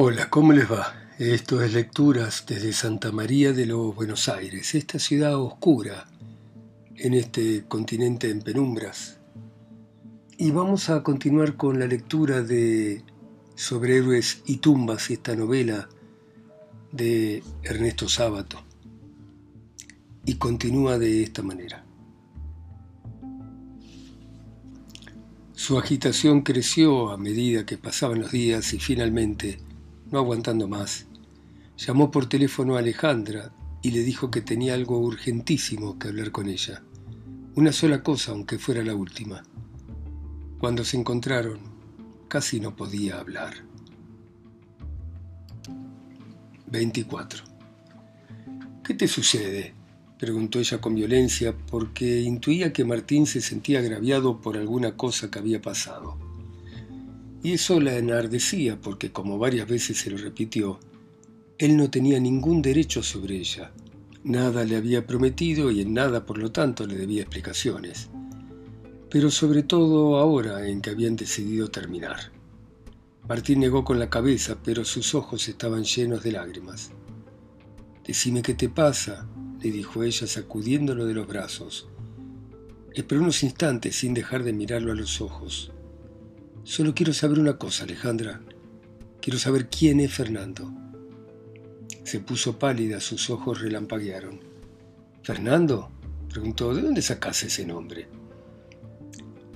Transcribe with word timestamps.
Hola, 0.00 0.30
¿cómo 0.30 0.52
les 0.52 0.70
va? 0.70 0.94
Esto 1.18 1.60
es 1.60 1.72
Lecturas 1.72 2.44
desde 2.46 2.72
Santa 2.72 3.10
María 3.10 3.52
de 3.52 3.66
los 3.66 3.96
Buenos 3.96 4.28
Aires, 4.28 4.76
esta 4.76 5.00
ciudad 5.00 5.34
oscura 5.34 6.06
en 6.94 7.14
este 7.14 7.64
continente 7.66 8.30
en 8.30 8.40
penumbras. 8.40 9.18
Y 10.36 10.52
vamos 10.52 10.88
a 10.88 11.02
continuar 11.02 11.56
con 11.56 11.80
la 11.80 11.88
lectura 11.88 12.42
de 12.42 13.02
Sobre 13.56 13.96
héroes 13.96 14.40
y 14.46 14.58
tumbas, 14.58 15.10
esta 15.10 15.34
novela 15.34 15.88
de 16.92 17.42
Ernesto 17.64 18.08
Sábato. 18.08 18.62
Y 20.24 20.36
continúa 20.36 20.96
de 20.96 21.24
esta 21.24 21.42
manera. 21.42 21.84
Su 25.54 25.76
agitación 25.76 26.42
creció 26.42 27.10
a 27.10 27.16
medida 27.16 27.66
que 27.66 27.76
pasaban 27.76 28.20
los 28.20 28.30
días 28.30 28.72
y 28.74 28.78
finalmente 28.78 29.58
no 30.10 30.18
aguantando 30.18 30.68
más, 30.68 31.06
llamó 31.76 32.10
por 32.10 32.26
teléfono 32.26 32.76
a 32.76 32.80
Alejandra 32.80 33.52
y 33.82 33.90
le 33.90 34.02
dijo 34.02 34.30
que 34.30 34.40
tenía 34.40 34.74
algo 34.74 34.98
urgentísimo 34.98 35.98
que 35.98 36.08
hablar 36.08 36.32
con 36.32 36.48
ella. 36.48 36.82
Una 37.54 37.72
sola 37.72 38.02
cosa, 38.02 38.32
aunque 38.32 38.58
fuera 38.58 38.82
la 38.82 38.94
última. 38.94 39.42
Cuando 40.58 40.84
se 40.84 40.96
encontraron, 40.96 41.60
casi 42.28 42.60
no 42.60 42.74
podía 42.74 43.20
hablar. 43.20 43.54
24. 46.66 47.44
¿Qué 48.82 48.94
te 48.94 49.08
sucede? 49.08 49.74
preguntó 50.18 50.58
ella 50.58 50.80
con 50.80 50.96
violencia, 50.96 51.56
porque 51.70 52.22
intuía 52.22 52.72
que 52.72 52.84
Martín 52.84 53.26
se 53.26 53.40
sentía 53.40 53.78
agraviado 53.78 54.40
por 54.40 54.56
alguna 54.56 54.96
cosa 54.96 55.30
que 55.30 55.38
había 55.38 55.62
pasado 55.62 56.27
y 57.42 57.52
eso 57.52 57.80
la 57.80 57.96
enardecía 57.96 58.80
porque, 58.80 59.12
como 59.12 59.38
varias 59.38 59.68
veces 59.68 59.98
se 59.98 60.10
lo 60.10 60.16
repitió, 60.16 60.80
él 61.58 61.76
no 61.76 61.90
tenía 61.90 62.20
ningún 62.20 62.62
derecho 62.62 63.02
sobre 63.02 63.36
ella. 63.36 63.72
Nada 64.24 64.64
le 64.64 64.76
había 64.76 65.06
prometido 65.06 65.70
y 65.70 65.80
en 65.80 65.94
nada, 65.94 66.26
por 66.26 66.38
lo 66.38 66.52
tanto, 66.52 66.86
le 66.86 66.96
debía 66.96 67.22
explicaciones. 67.22 68.10
Pero 69.10 69.30
sobre 69.30 69.62
todo 69.62 70.18
ahora 70.18 70.68
en 70.68 70.80
que 70.80 70.90
habían 70.90 71.16
decidido 71.16 71.70
terminar. 71.70 72.32
Martín 73.28 73.60
negó 73.60 73.84
con 73.84 73.98
la 73.98 74.10
cabeza, 74.10 74.58
pero 74.62 74.84
sus 74.84 75.14
ojos 75.14 75.48
estaban 75.48 75.84
llenos 75.84 76.22
de 76.22 76.32
lágrimas. 76.32 76.90
Decime 78.06 78.42
qué 78.42 78.54
te 78.54 78.68
pasa, 78.68 79.28
le 79.60 79.70
dijo 79.70 80.02
ella 80.02 80.26
sacudiéndolo 80.26 81.06
de 81.06 81.14
los 81.14 81.26
brazos. 81.26 81.88
Esperó 82.94 83.20
unos 83.20 83.42
instantes 83.42 83.96
sin 83.96 84.14
dejar 84.14 84.44
de 84.44 84.52
mirarlo 84.52 84.92
a 84.92 84.96
los 84.96 85.20
ojos. 85.20 85.72
Solo 86.68 86.94
quiero 86.94 87.14
saber 87.14 87.38
una 87.38 87.56
cosa, 87.56 87.84
Alejandra. 87.84 88.42
Quiero 89.22 89.38
saber 89.38 89.70
quién 89.70 90.00
es 90.00 90.12
Fernando. 90.12 90.70
Se 92.04 92.20
puso 92.20 92.58
pálida, 92.58 93.00
sus 93.00 93.30
ojos 93.30 93.62
relampaguearon. 93.62 94.38
¿Fernando? 95.22 95.90
preguntó. 96.28 96.74
¿De 96.74 96.82
dónde 96.82 97.00
sacas 97.00 97.42
ese 97.44 97.64
nombre? 97.64 98.06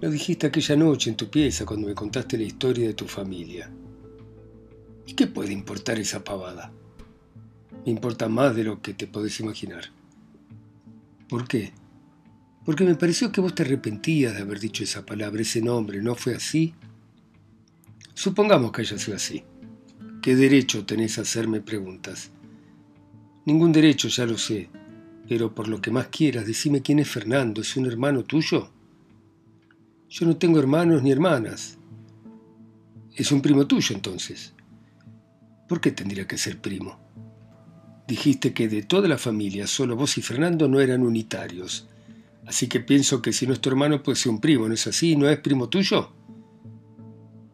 Lo 0.01 0.09
dijiste 0.09 0.47
aquella 0.47 0.75
noche 0.75 1.11
en 1.11 1.17
tu 1.17 1.29
pieza 1.29 1.67
cuando 1.67 1.87
me 1.87 1.95
contaste 1.95 2.39
la 2.39 2.45
historia 2.45 2.87
de 2.87 2.95
tu 2.95 3.07
familia. 3.07 3.71
¿Y 5.07 5.13
qué 5.13 5.27
puede 5.27 5.53
importar 5.53 5.99
esa 5.99 6.25
pavada? 6.25 6.73
Me 7.85 7.93
importa 7.93 8.31
más 8.31 8.57
de 8.57 8.65
lo 8.65 8.81
que 8.81 8.95
te 8.95 9.07
podés 9.07 9.39
imaginar. 9.39 9.85
¿Por 11.29 11.47
qué? 11.47 11.75
Porque 12.65 12.85
me 12.85 12.95
pareció 12.95 13.31
que 13.33 13.43
vos 13.43 13.55
te 13.55 13.65
arrepentías 13.65 14.35
de 14.35 14.41
haber 14.41 14.61
dicho 14.61 14.83
esa 14.83 15.05
palabra, 15.05 15.43
ese 15.43 15.61
nombre. 15.61 16.01
¿No 16.01 16.15
fue 16.15 16.35
así? 16.35 16.75
Supongamos 18.15 18.73
que 18.73 18.83
haya 18.83 18.99
sido 18.99 19.17
así. 19.17 19.45
¿Qué 20.21 20.37
derecho 20.37 20.85
tenés 20.85 21.19
a 21.19 21.23
hacerme 21.23 21.61
preguntas? 21.61 22.31
Ningún 23.45 23.73
derecho, 23.73 24.09
ya 24.09 24.27
lo 24.27 24.39
sé, 24.39 24.71
pero 25.29 25.55
por 25.55 25.67
lo 25.67 25.81
que 25.81 25.91
más 25.91 26.09
quieras, 26.09 26.47
decime 26.47 26.83
quién 26.83 26.99
es 26.99 27.09
Fernando. 27.09 27.63
¿Es 27.63 27.77
un 27.77 27.87
hermano 27.87 28.23
tuyo? 28.23 28.71
Yo 30.09 30.27
no 30.27 30.37
tengo 30.37 30.59
hermanos 30.59 31.03
ni 31.03 31.11
hermanas. 31.11 31.79
Es 33.17 33.33
un 33.33 33.43
primo 33.43 33.67
tuyo 33.67 33.97
entonces. 33.97 34.53
¿Por 35.69 35.81
qué 35.81 35.91
tendría 35.91 36.27
que 36.27 36.39
ser 36.39 36.61
primo? 36.61 37.01
Dijiste 38.07 38.53
que 38.53 38.69
de 38.69 38.83
toda 38.83 39.09
la 39.09 39.19
familia 39.19 39.67
solo 39.67 39.97
vos 39.97 40.19
y 40.19 40.23
Fernando 40.23 40.69
no 40.69 40.81
eran 40.81 41.03
unitarios. 41.03 41.89
Así 42.47 42.69
que 42.69 42.81
pienso 42.81 43.23
que 43.23 43.33
si 43.33 43.47
no 43.47 43.55
es 43.55 43.61
tu 43.61 43.71
hermano 43.71 44.03
puede 44.03 44.17
ser 44.17 44.31
un 44.33 44.41
primo, 44.41 44.69
¿no 44.69 44.75
es 44.75 44.87
así? 44.87 45.17
¿No 45.17 45.29
es 45.29 45.39
primo 45.39 45.69
tuyo? 45.69 46.13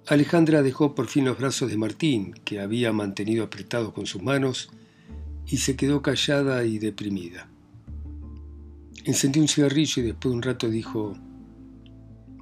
Alejandra 0.08 0.62
dejó 0.62 0.94
por 0.94 1.06
fin 1.06 1.26
los 1.26 1.38
brazos 1.38 1.70
de 1.70 1.76
Martín, 1.76 2.32
que 2.46 2.60
había 2.60 2.94
mantenido 2.94 3.44
apretados 3.44 3.92
con 3.92 4.06
sus 4.06 4.22
manos, 4.22 4.70
y 5.46 5.58
se 5.58 5.76
quedó 5.76 6.00
callada 6.00 6.64
y 6.64 6.78
deprimida. 6.78 7.46
Encendió 9.04 9.42
un 9.42 9.48
cigarrillo 9.48 10.02
y 10.02 10.06
después 10.06 10.30
de 10.30 10.36
un 10.36 10.42
rato 10.42 10.70
dijo, 10.70 11.14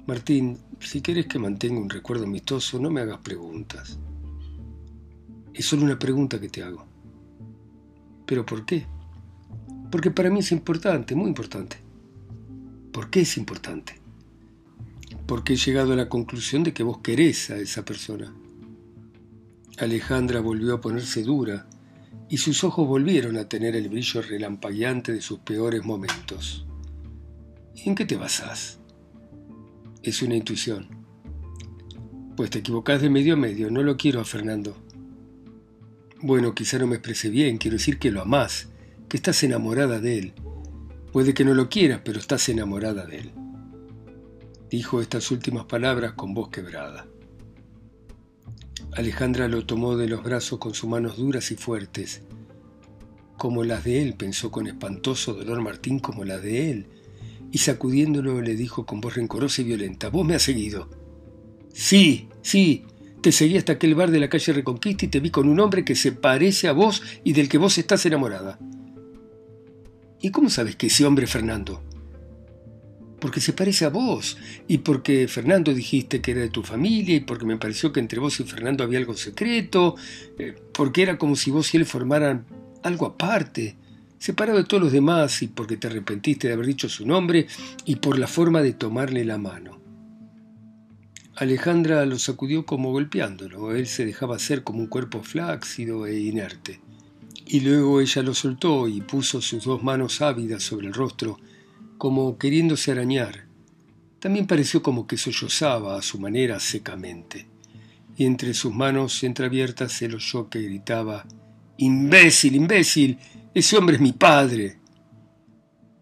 Martín, 0.05 0.57
si 0.79 1.01
quieres 1.01 1.27
que 1.27 1.39
mantenga 1.39 1.81
un 1.81 1.89
recuerdo 1.89 2.23
amistoso, 2.23 2.79
no 2.79 2.89
me 2.89 3.01
hagas 3.01 3.19
preguntas. 3.19 3.99
Es 5.53 5.65
solo 5.65 5.83
una 5.83 5.99
pregunta 5.99 6.39
que 6.39 6.47
te 6.47 6.63
hago. 6.63 6.85
¿Pero 8.25 8.45
por 8.45 8.65
qué? 8.65 8.85
Porque 9.91 10.11
para 10.11 10.29
mí 10.29 10.39
es 10.39 10.53
importante, 10.53 11.15
muy 11.15 11.27
importante. 11.27 11.77
¿Por 12.93 13.09
qué 13.09 13.21
es 13.21 13.37
importante? 13.37 14.06
Porque 15.27 15.53
he 15.53 15.57
llegado 15.57 15.93
a 15.93 15.97
la 15.97 16.09
conclusión 16.09 16.63
de 16.63 16.73
que 16.73 16.83
vos 16.83 16.99
querés 16.99 17.49
a 17.51 17.57
esa 17.57 17.83
persona. 17.83 18.33
Alejandra 19.77 20.39
volvió 20.39 20.73
a 20.73 20.81
ponerse 20.81 21.21
dura 21.21 21.67
y 22.29 22.37
sus 22.37 22.63
ojos 22.63 22.87
volvieron 22.87 23.37
a 23.37 23.47
tener 23.47 23.75
el 23.75 23.89
brillo 23.89 24.21
relampagueante 24.21 25.11
de 25.11 25.21
sus 25.21 25.39
peores 25.39 25.83
momentos. 25.85 26.65
¿Y 27.75 27.89
en 27.89 27.95
qué 27.95 28.05
te 28.05 28.15
basás? 28.15 28.79
Es 30.01 30.21
una 30.21 30.35
intuición. 30.35 30.87
Pues 32.37 32.49
te 32.49 32.59
equivocás 32.59 33.01
de 33.01 33.09
medio 33.09 33.33
a 33.33 33.37
medio, 33.37 33.69
no 33.69 33.83
lo 33.83 33.97
quiero 33.97 34.21
a 34.21 34.25
Fernando. 34.25 34.77
Bueno, 36.21 36.55
quizá 36.55 36.79
no 36.79 36.87
me 36.87 36.95
expresé 36.95 37.29
bien, 37.29 37.57
quiero 37.57 37.77
decir 37.77 37.99
que 37.99 38.11
lo 38.11 38.21
amás, 38.21 38.69
que 39.09 39.17
estás 39.17 39.43
enamorada 39.43 39.99
de 39.99 40.19
él. 40.19 40.33
Puede 41.11 41.33
que 41.33 41.45
no 41.45 41.53
lo 41.53 41.69
quieras, 41.69 42.01
pero 42.03 42.19
estás 42.19 42.47
enamorada 42.49 43.05
de 43.05 43.19
él 43.19 43.46
dijo 44.69 45.01
estas 45.01 45.31
últimas 45.31 45.65
palabras 45.65 46.13
con 46.13 46.33
voz 46.33 46.49
quebrada. 46.49 47.07
Alejandra 48.93 49.47
lo 49.47 49.65
tomó 49.65 49.95
de 49.95 50.07
los 50.07 50.23
brazos 50.23 50.59
con 50.59 50.73
sus 50.73 50.89
manos 50.89 51.17
duras 51.17 51.51
y 51.51 51.55
fuertes, 51.55 52.21
como 53.37 53.63
las 53.63 53.83
de 53.83 54.01
él, 54.01 54.15
pensó 54.15 54.49
con 54.49 54.65
espantoso 54.65 55.35
dolor 55.35 55.61
Martín, 55.61 55.99
como 55.99 56.25
las 56.25 56.41
de 56.41 56.71
él, 56.71 56.87
y 57.51 57.59
sacudiéndolo 57.59 58.41
le 58.41 58.55
dijo 58.55 58.85
con 58.85 58.99
voz 58.99 59.15
rencorosa 59.15 59.61
y 59.61 59.65
violenta, 59.65 60.09
¿Vos 60.09 60.25
me 60.25 60.35
has 60.35 60.41
seguido? 60.41 60.89
Sí, 61.71 62.29
sí, 62.41 62.85
te 63.21 63.31
seguí 63.31 63.57
hasta 63.57 63.73
aquel 63.73 63.93
bar 63.93 64.09
de 64.09 64.19
la 64.19 64.29
calle 64.29 64.53
Reconquista 64.53 65.05
y 65.05 65.09
te 65.09 65.19
vi 65.19 65.29
con 65.29 65.47
un 65.47 65.59
hombre 65.59 65.85
que 65.85 65.95
se 65.95 66.11
parece 66.11 66.67
a 66.67 66.71
vos 66.71 67.03
y 67.23 67.33
del 67.33 67.47
que 67.47 67.59
vos 67.59 67.77
estás 67.77 68.05
enamorada. 68.07 68.57
¿Y 70.19 70.31
cómo 70.31 70.49
sabes 70.49 70.75
que 70.75 70.87
ese 70.87 71.05
hombre 71.05 71.27
Fernando? 71.27 71.83
Porque 73.19 73.41
se 73.41 73.53
parece 73.53 73.85
a 73.85 73.89
vos, 73.89 74.37
y 74.67 74.79
porque 74.79 75.27
Fernando 75.27 75.73
dijiste 75.73 76.21
que 76.21 76.31
era 76.31 76.41
de 76.41 76.49
tu 76.49 76.63
familia, 76.63 77.15
y 77.15 77.21
porque 77.21 77.45
me 77.45 77.57
pareció 77.57 77.91
que 77.91 77.99
entre 77.99 78.19
vos 78.19 78.39
y 78.39 78.43
Fernando 78.43 78.83
había 78.83 78.99
algo 78.99 79.15
secreto, 79.15 79.95
eh, 80.37 80.55
porque 80.73 81.01
era 81.01 81.17
como 81.17 81.35
si 81.35 81.51
vos 81.51 81.73
y 81.73 81.77
él 81.77 81.85
formaran 81.85 82.45
algo 82.83 83.07
aparte, 83.07 83.75
separado 84.19 84.57
de 84.57 84.65
todos 84.65 84.83
los 84.83 84.91
demás, 84.91 85.41
y 85.41 85.47
porque 85.47 85.77
te 85.77 85.87
arrepentiste 85.87 86.47
de 86.47 86.53
haber 86.53 86.67
dicho 86.67 86.89
su 86.89 87.05
nombre, 87.05 87.47
y 87.85 87.95
por 87.95 88.19
la 88.19 88.27
forma 88.27 88.61
de 88.61 88.73
tomarle 88.73 89.25
la 89.25 89.37
mano. 89.37 89.81
Alejandra 91.35 92.03
lo 92.05 92.17
sacudió 92.17 92.65
como 92.65 92.91
golpeándolo, 92.91 93.75
él 93.75 93.87
se 93.87 94.05
dejaba 94.05 94.35
hacer 94.35 94.63
como 94.63 94.79
un 94.79 94.87
cuerpo 94.87 95.21
flácido 95.21 96.07
e 96.07 96.19
inerte. 96.19 96.81
Y 97.45 97.61
luego 97.61 98.01
ella 98.01 98.23
lo 98.23 98.33
soltó 98.33 98.87
y 98.87 99.01
puso 99.01 99.41
sus 99.41 99.63
dos 99.63 99.81
manos 99.83 100.21
ávidas 100.21 100.63
sobre 100.63 100.87
el 100.87 100.93
rostro, 100.93 101.39
como 101.97 102.37
queriéndose 102.37 102.91
arañar. 102.91 103.47
También 104.19 104.47
pareció 104.47 104.81
como 104.81 105.07
que 105.07 105.17
sollozaba 105.17 105.97
a 105.97 106.01
su 106.01 106.19
manera 106.19 106.59
secamente, 106.59 107.47
y 108.15 108.25
entre 108.25 108.53
sus 108.53 108.73
manos 108.73 109.23
entreabiertas 109.23 109.91
se 109.91 110.09
lo 110.09 110.17
oyó 110.17 110.49
que 110.49 110.61
gritaba 110.61 111.25
¡Imbécil, 111.77 112.55
imbécil! 112.55 113.19
Ese 113.53 113.77
hombre 113.77 113.95
es 113.95 114.01
mi 114.01 114.13
padre. 114.13 114.77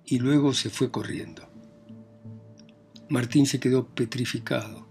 Y 0.06 0.20
luego 0.20 0.54
se 0.54 0.70
fue 0.70 0.90
corriendo. 0.90 1.48
Martín 3.10 3.46
se 3.46 3.60
quedó 3.60 3.88
petrificado, 3.88 4.88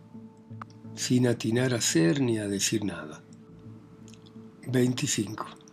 sin 0.95 1.27
atinar 1.27 1.73
a 1.73 1.79
hacer 1.79 2.21
ni 2.21 2.39
a 2.39 2.47
decir 2.47 2.85
nada. 2.85 3.23
25. 4.67 5.64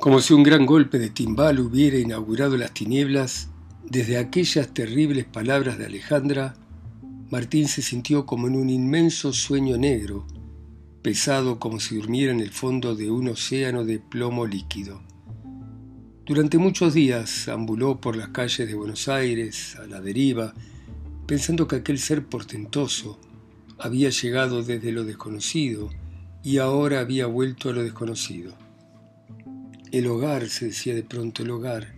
Como 0.00 0.22
si 0.22 0.32
un 0.32 0.42
gran 0.42 0.64
golpe 0.64 0.98
de 0.98 1.10
timbal 1.10 1.60
hubiera 1.60 1.98
inaugurado 1.98 2.56
las 2.56 2.72
tinieblas, 2.72 3.50
desde 3.84 4.16
aquellas 4.16 4.72
terribles 4.72 5.26
palabras 5.26 5.76
de 5.76 5.84
Alejandra, 5.84 6.54
Martín 7.30 7.68
se 7.68 7.82
sintió 7.82 8.24
como 8.24 8.48
en 8.48 8.56
un 8.56 8.70
inmenso 8.70 9.34
sueño 9.34 9.76
negro, 9.76 10.26
pesado 11.02 11.58
como 11.58 11.80
si 11.80 11.96
durmiera 11.96 12.32
en 12.32 12.40
el 12.40 12.50
fondo 12.50 12.96
de 12.96 13.10
un 13.10 13.28
océano 13.28 13.84
de 13.84 13.98
plomo 13.98 14.46
líquido. 14.46 15.02
Durante 16.24 16.56
muchos 16.56 16.94
días 16.94 17.46
ambuló 17.48 18.00
por 18.00 18.16
las 18.16 18.28
calles 18.28 18.66
de 18.66 18.74
Buenos 18.74 19.06
Aires, 19.06 19.76
a 19.76 19.86
la 19.86 20.00
deriva, 20.00 20.54
pensando 21.26 21.68
que 21.68 21.76
aquel 21.76 21.98
ser 21.98 22.24
portentoso 22.24 23.20
había 23.78 24.08
llegado 24.08 24.62
desde 24.62 24.92
lo 24.92 25.04
desconocido 25.04 25.90
y 26.42 26.56
ahora 26.56 27.00
había 27.00 27.26
vuelto 27.26 27.68
a 27.68 27.72
lo 27.74 27.82
desconocido. 27.82 28.59
El 29.92 30.06
hogar, 30.06 30.48
se 30.48 30.66
decía 30.66 30.94
de 30.94 31.02
pronto, 31.02 31.42
el 31.42 31.50
hogar. 31.50 31.94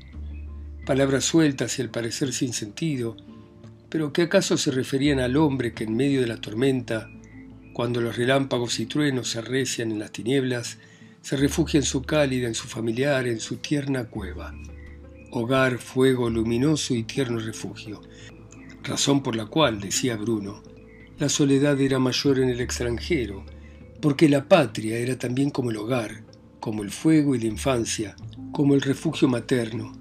Palabras 0.86 1.24
sueltas 1.24 1.78
y 1.78 1.82
al 1.82 1.90
parecer 1.90 2.32
sin 2.32 2.52
sentido, 2.52 3.16
pero 3.90 4.12
que 4.12 4.22
acaso 4.22 4.56
se 4.56 4.70
referían 4.70 5.20
al 5.20 5.36
hombre 5.36 5.74
que 5.74 5.84
en 5.84 5.94
medio 5.94 6.22
de 6.22 6.26
la 6.26 6.40
tormenta 6.40 7.10
cuando 7.72 8.00
los 8.00 8.16
relámpagos 8.16 8.80
y 8.80 8.86
truenos 8.86 9.28
se 9.28 9.38
arrecian 9.38 9.92
en 9.92 9.98
las 9.98 10.12
tinieblas, 10.12 10.78
se 11.22 11.36
refugia 11.36 11.78
en 11.78 11.84
su 11.84 12.02
cálida, 12.02 12.46
en 12.46 12.54
su 12.54 12.68
familiar, 12.68 13.26
en 13.26 13.40
su 13.40 13.56
tierna 13.56 14.04
cueva. 14.04 14.54
Hogar, 15.30 15.78
fuego 15.78 16.28
luminoso 16.28 16.94
y 16.94 17.04
tierno 17.04 17.38
refugio. 17.38 18.02
Razón 18.82 19.22
por 19.22 19.36
la 19.36 19.46
cual, 19.46 19.80
decía 19.80 20.16
Bruno, 20.16 20.62
la 21.18 21.28
soledad 21.28 21.80
era 21.80 21.98
mayor 21.98 22.38
en 22.40 22.50
el 22.50 22.60
extranjero, 22.60 23.44
porque 24.00 24.28
la 24.28 24.48
patria 24.48 24.98
era 24.98 25.16
también 25.16 25.50
como 25.50 25.70
el 25.70 25.76
hogar, 25.76 26.22
como 26.62 26.82
el 26.82 26.90
fuego 26.90 27.34
y 27.34 27.40
la 27.40 27.48
infancia, 27.48 28.16
como 28.52 28.74
el 28.74 28.80
refugio 28.80 29.28
materno, 29.28 29.92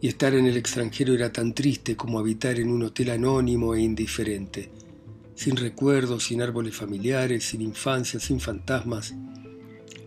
y 0.00 0.06
estar 0.06 0.34
en 0.34 0.46
el 0.46 0.56
extranjero 0.56 1.14
era 1.14 1.32
tan 1.32 1.54
triste 1.54 1.96
como 1.96 2.20
habitar 2.20 2.60
en 2.60 2.70
un 2.70 2.84
hotel 2.84 3.10
anónimo 3.10 3.74
e 3.74 3.80
indiferente 3.80 4.70
sin 5.34 5.56
recuerdos, 5.56 6.24
sin 6.24 6.40
árboles 6.40 6.76
familiares, 6.76 7.44
sin 7.44 7.62
infancia, 7.62 8.20
sin 8.20 8.38
fantasmas, 8.38 9.14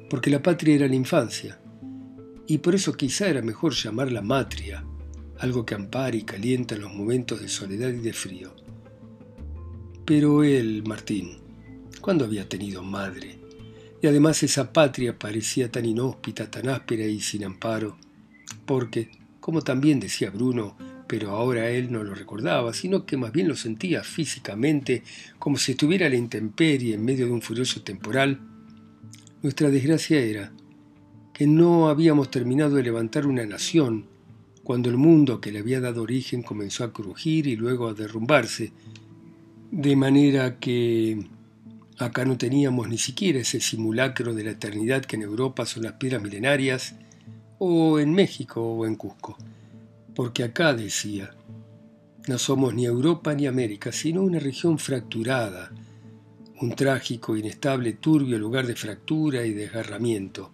porque 0.10 0.30
la 0.30 0.42
patria 0.42 0.76
era 0.76 0.88
la 0.88 0.96
infancia, 0.96 1.60
y 2.48 2.60
por 2.60 2.76
eso 2.76 2.94
quizá 2.94 3.28
era 3.28 3.42
mejor 3.42 3.74
llamarla 3.74 4.22
matria, 4.22 4.86
algo 5.40 5.66
que 5.66 5.76
ampara 5.76 6.16
y 6.16 6.24
calienta 6.24 6.76
en 6.76 6.84
los 6.84 6.94
momentos 6.94 7.42
de 7.42 7.50
soledad 7.50 7.90
y 7.90 8.00
de 8.00 8.14
frío. 8.14 8.56
Pero 10.06 10.44
él, 10.44 10.84
Martín, 10.86 11.40
¿cuándo 12.00 12.24
había 12.26 12.48
tenido 12.48 12.84
madre? 12.84 13.45
Y 14.06 14.08
además 14.08 14.44
esa 14.44 14.72
patria 14.72 15.18
parecía 15.18 15.72
tan 15.72 15.84
inhóspita, 15.84 16.52
tan 16.52 16.70
áspera 16.70 17.08
y 17.08 17.20
sin 17.22 17.44
amparo, 17.44 17.98
porque, 18.68 19.10
como 19.40 19.64
también 19.64 20.00
decía 20.00 20.30
Bruno, 20.30 20.78
pero 21.08 21.32
ahora 21.32 21.72
él 21.72 21.92
no 21.92 22.04
lo 22.04 22.14
recordaba, 22.14 22.72
sino 22.72 23.08
que 23.08 23.18
más 23.18 23.32
bien 23.32 23.48
lo 23.48 23.56
sentía 23.56 24.04
físicamente, 24.04 25.02
como 25.40 25.58
si 25.58 25.72
estuviera 25.72 26.06
a 26.06 26.10
la 26.12 26.18
intemperie 26.18 26.94
en 26.94 27.04
medio 27.04 27.26
de 27.26 27.32
un 27.32 27.42
furioso 27.42 27.82
temporal. 27.82 28.40
Nuestra 29.42 29.72
desgracia 29.72 30.20
era 30.20 30.52
que 31.34 31.48
no 31.48 31.90
habíamos 31.90 32.30
terminado 32.30 32.76
de 32.76 32.84
levantar 32.84 33.26
una 33.26 33.48
nación 33.48 34.06
cuando 34.64 34.92
el 34.92 34.98
mundo 34.98 35.42
que 35.42 35.52
le 35.52 35.58
había 35.58 35.82
dado 35.82 36.04
origen 36.04 36.44
comenzó 36.44 36.84
a 36.84 36.94
crujir 36.94 37.48
y 37.48 37.56
luego 37.56 37.88
a 37.88 37.96
derrumbarse, 37.96 38.72
de 39.72 39.96
manera 39.96 40.60
que 40.60 41.26
acá 41.98 42.26
no 42.26 42.38
teníamos 42.38 42.90
ni 42.90 42.98
siquiera 42.98 43.40
ese 43.40 43.62
simulacro 43.62 44.34
de 44.34 44.44
la 44.44 44.52
eternidad 44.52 45.06
que 45.06 45.16
en 45.16 45.22
Europa 45.22 45.66
son 45.66 45.84
las 45.84 45.94
piedras 45.94 46.22
milenarias, 46.22 46.96
o 47.58 48.00
en 48.00 48.12
México 48.12 48.62
o 48.62 48.86
en 48.86 48.96
Cusco. 48.96 49.38
Porque 50.14 50.44
acá 50.44 50.74
decía, 50.74 51.34
no 52.28 52.38
somos 52.38 52.74
ni 52.74 52.86
Europa 52.86 53.34
ni 53.34 53.48
América, 53.48 53.92
sino 53.92 54.22
una 54.22 54.40
región 54.40 54.78
fracturada, 54.78 55.72
un 56.62 56.76
trágico, 56.76 57.38
inestable, 57.38 57.94
turbio 57.94 58.38
lugar 58.38 58.68
de 58.68 58.76
fractura 58.76 59.46
y 59.46 59.54
desgarramiento. 59.54 60.52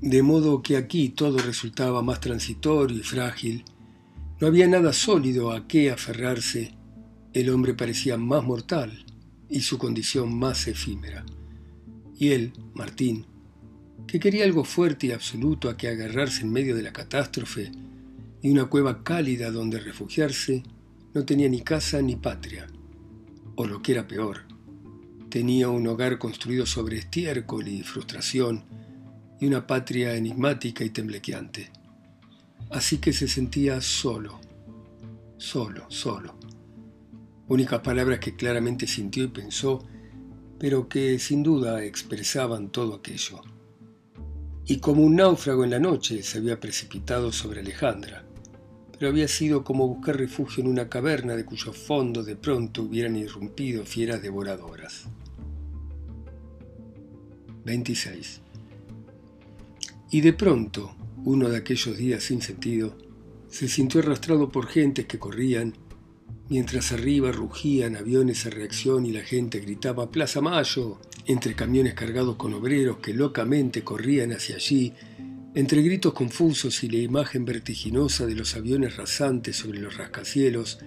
De 0.00 0.22
modo 0.22 0.62
que 0.62 0.76
aquí 0.76 1.10
todo 1.10 1.38
resultaba 1.38 2.02
más 2.02 2.20
transitorio 2.20 2.98
y 2.98 3.02
frágil, 3.02 3.64
no 4.40 4.46
había 4.46 4.68
nada 4.68 4.92
sólido 4.92 5.50
a 5.52 5.66
qué 5.66 5.90
aferrarse, 5.90 6.74
el 7.32 7.50
hombre 7.50 7.74
parecía 7.74 8.16
más 8.16 8.44
mortal 8.44 9.04
y 9.48 9.60
su 9.60 9.78
condición 9.78 10.38
más 10.38 10.66
efímera. 10.66 11.24
Y 12.16 12.30
él, 12.30 12.52
Martín, 12.74 13.26
que 14.06 14.18
quería 14.20 14.44
algo 14.44 14.64
fuerte 14.64 15.06
y 15.08 15.12
absoluto 15.12 15.68
a 15.68 15.76
que 15.76 15.88
agarrarse 15.88 16.42
en 16.42 16.52
medio 16.52 16.74
de 16.74 16.82
la 16.82 16.92
catástrofe, 16.92 17.70
y 18.40 18.50
una 18.50 18.66
cueva 18.66 19.02
cálida 19.02 19.50
donde 19.50 19.80
refugiarse, 19.80 20.62
no 21.14 21.24
tenía 21.24 21.48
ni 21.48 21.60
casa 21.62 22.00
ni 22.00 22.16
patria, 22.16 22.66
o 23.56 23.66
lo 23.66 23.82
que 23.82 23.92
era 23.92 24.06
peor, 24.06 24.42
tenía 25.28 25.68
un 25.68 25.86
hogar 25.86 26.18
construido 26.18 26.64
sobre 26.64 26.98
estiércol 26.98 27.66
y 27.68 27.82
frustración 27.82 28.64
y 29.40 29.46
una 29.46 29.66
patria 29.66 30.14
enigmática 30.14 30.84
y 30.84 30.90
temblequeante. 30.90 31.70
Así 32.70 32.98
que 32.98 33.12
se 33.12 33.28
sentía 33.28 33.80
solo, 33.80 34.40
solo, 35.36 35.84
solo. 35.88 36.37
Únicas 37.48 37.80
palabras 37.80 38.18
que 38.18 38.36
claramente 38.36 38.86
sintió 38.86 39.24
y 39.24 39.28
pensó, 39.28 39.84
pero 40.58 40.88
que 40.88 41.18
sin 41.18 41.42
duda 41.42 41.82
expresaban 41.82 42.70
todo 42.70 42.94
aquello. 42.94 43.40
Y 44.66 44.78
como 44.78 45.02
un 45.02 45.16
náufrago 45.16 45.64
en 45.64 45.70
la 45.70 45.78
noche 45.78 46.22
se 46.22 46.38
había 46.38 46.60
precipitado 46.60 47.32
sobre 47.32 47.60
Alejandra, 47.60 48.24
pero 48.92 49.10
había 49.10 49.28
sido 49.28 49.64
como 49.64 49.88
buscar 49.88 50.18
refugio 50.18 50.62
en 50.62 50.68
una 50.68 50.88
caverna 50.88 51.36
de 51.36 51.44
cuyo 51.44 51.72
fondo 51.72 52.22
de 52.22 52.36
pronto 52.36 52.82
hubieran 52.82 53.16
irrumpido 53.16 53.84
fieras 53.84 54.20
devoradoras. 54.20 55.06
26. 57.64 58.42
Y 60.10 60.20
de 60.20 60.32
pronto, 60.32 60.94
uno 61.24 61.48
de 61.48 61.58
aquellos 61.58 61.96
días 61.96 62.24
sin 62.24 62.42
sentido, 62.42 62.96
se 63.48 63.68
sintió 63.68 64.00
arrastrado 64.00 64.50
por 64.50 64.66
gentes 64.66 65.06
que 65.06 65.18
corrían, 65.18 65.74
mientras 66.48 66.92
arriba 66.92 67.32
rugían 67.32 67.96
aviones 67.96 68.46
a 68.46 68.50
reacción 68.50 69.06
y 69.06 69.12
la 69.12 69.22
gente 69.22 69.60
gritaba 69.60 70.10
Plaza 70.10 70.40
Mayo, 70.40 71.00
entre 71.26 71.54
camiones 71.54 71.94
cargados 71.94 72.36
con 72.36 72.54
obreros 72.54 72.98
que 72.98 73.12
locamente 73.12 73.84
corrían 73.84 74.32
hacia 74.32 74.56
allí 74.56 74.94
entre 75.54 75.82
gritos 75.82 76.12
confusos 76.12 76.84
y 76.84 76.88
la 76.88 76.98
imagen 76.98 77.44
vertiginosa 77.44 78.26
de 78.26 78.34
los 78.36 78.54
aviones 78.54 78.96
rasantes 78.96 79.56
sobre 79.56 79.80
los 79.80 79.96
rascacielos, 79.96 80.78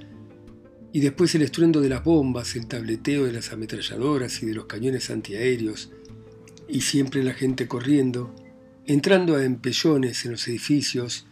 y 0.93 0.99
después 0.99 1.35
el 1.35 1.41
estruendo 1.41 1.81
de 1.81 1.89
las 1.89 2.03
bombas, 2.03 2.55
el 2.55 2.67
tableteo 2.67 3.25
de 3.25 3.33
las 3.33 3.51
ametralladoras 3.51 4.41
y 4.43 4.45
de 4.45 4.53
los 4.53 4.65
cañones 4.65 5.09
antiaéreos, 5.09 5.91
y 6.69 6.81
siempre 6.81 7.23
la 7.23 7.33
gente 7.33 7.67
corriendo, 7.67 8.33
entrando 8.85 9.35
a 9.35 9.43
empellones 9.43 10.23
en 10.25 10.31
los 10.31 10.47
edificios, 10.47 11.27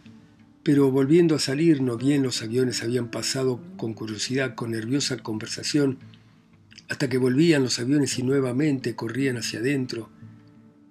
pero 0.62 0.90
volviendo 0.90 1.34
a 1.34 1.38
salir 1.38 1.80
no 1.80 1.96
bien 1.96 2.22
los 2.22 2.42
aviones 2.42 2.82
habían 2.82 3.08
pasado 3.08 3.60
con 3.76 3.94
curiosidad, 3.94 4.54
con 4.54 4.72
nerviosa 4.72 5.16
conversación, 5.18 5.98
hasta 6.88 7.08
que 7.08 7.18
volvían 7.18 7.62
los 7.62 7.78
aviones 7.78 8.18
y 8.18 8.22
nuevamente 8.22 8.94
corrían 8.94 9.38
hacia 9.38 9.60
adentro, 9.60 10.10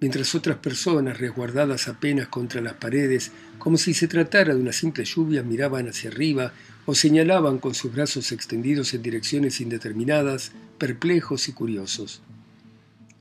mientras 0.00 0.34
otras 0.34 0.58
personas, 0.58 1.18
resguardadas 1.18 1.88
apenas 1.88 2.28
contra 2.28 2.60
las 2.60 2.74
paredes, 2.74 3.32
como 3.58 3.76
si 3.76 3.94
se 3.94 4.08
tratara 4.08 4.54
de 4.54 4.60
una 4.60 4.72
simple 4.72 5.04
lluvia, 5.04 5.42
miraban 5.42 5.88
hacia 5.88 6.10
arriba 6.10 6.52
o 6.86 6.94
señalaban 6.94 7.58
con 7.58 7.74
sus 7.74 7.92
brazos 7.92 8.32
extendidos 8.32 8.94
en 8.94 9.02
direcciones 9.02 9.60
indeterminadas, 9.60 10.52
perplejos 10.78 11.48
y 11.48 11.52
curiosos. 11.52 12.22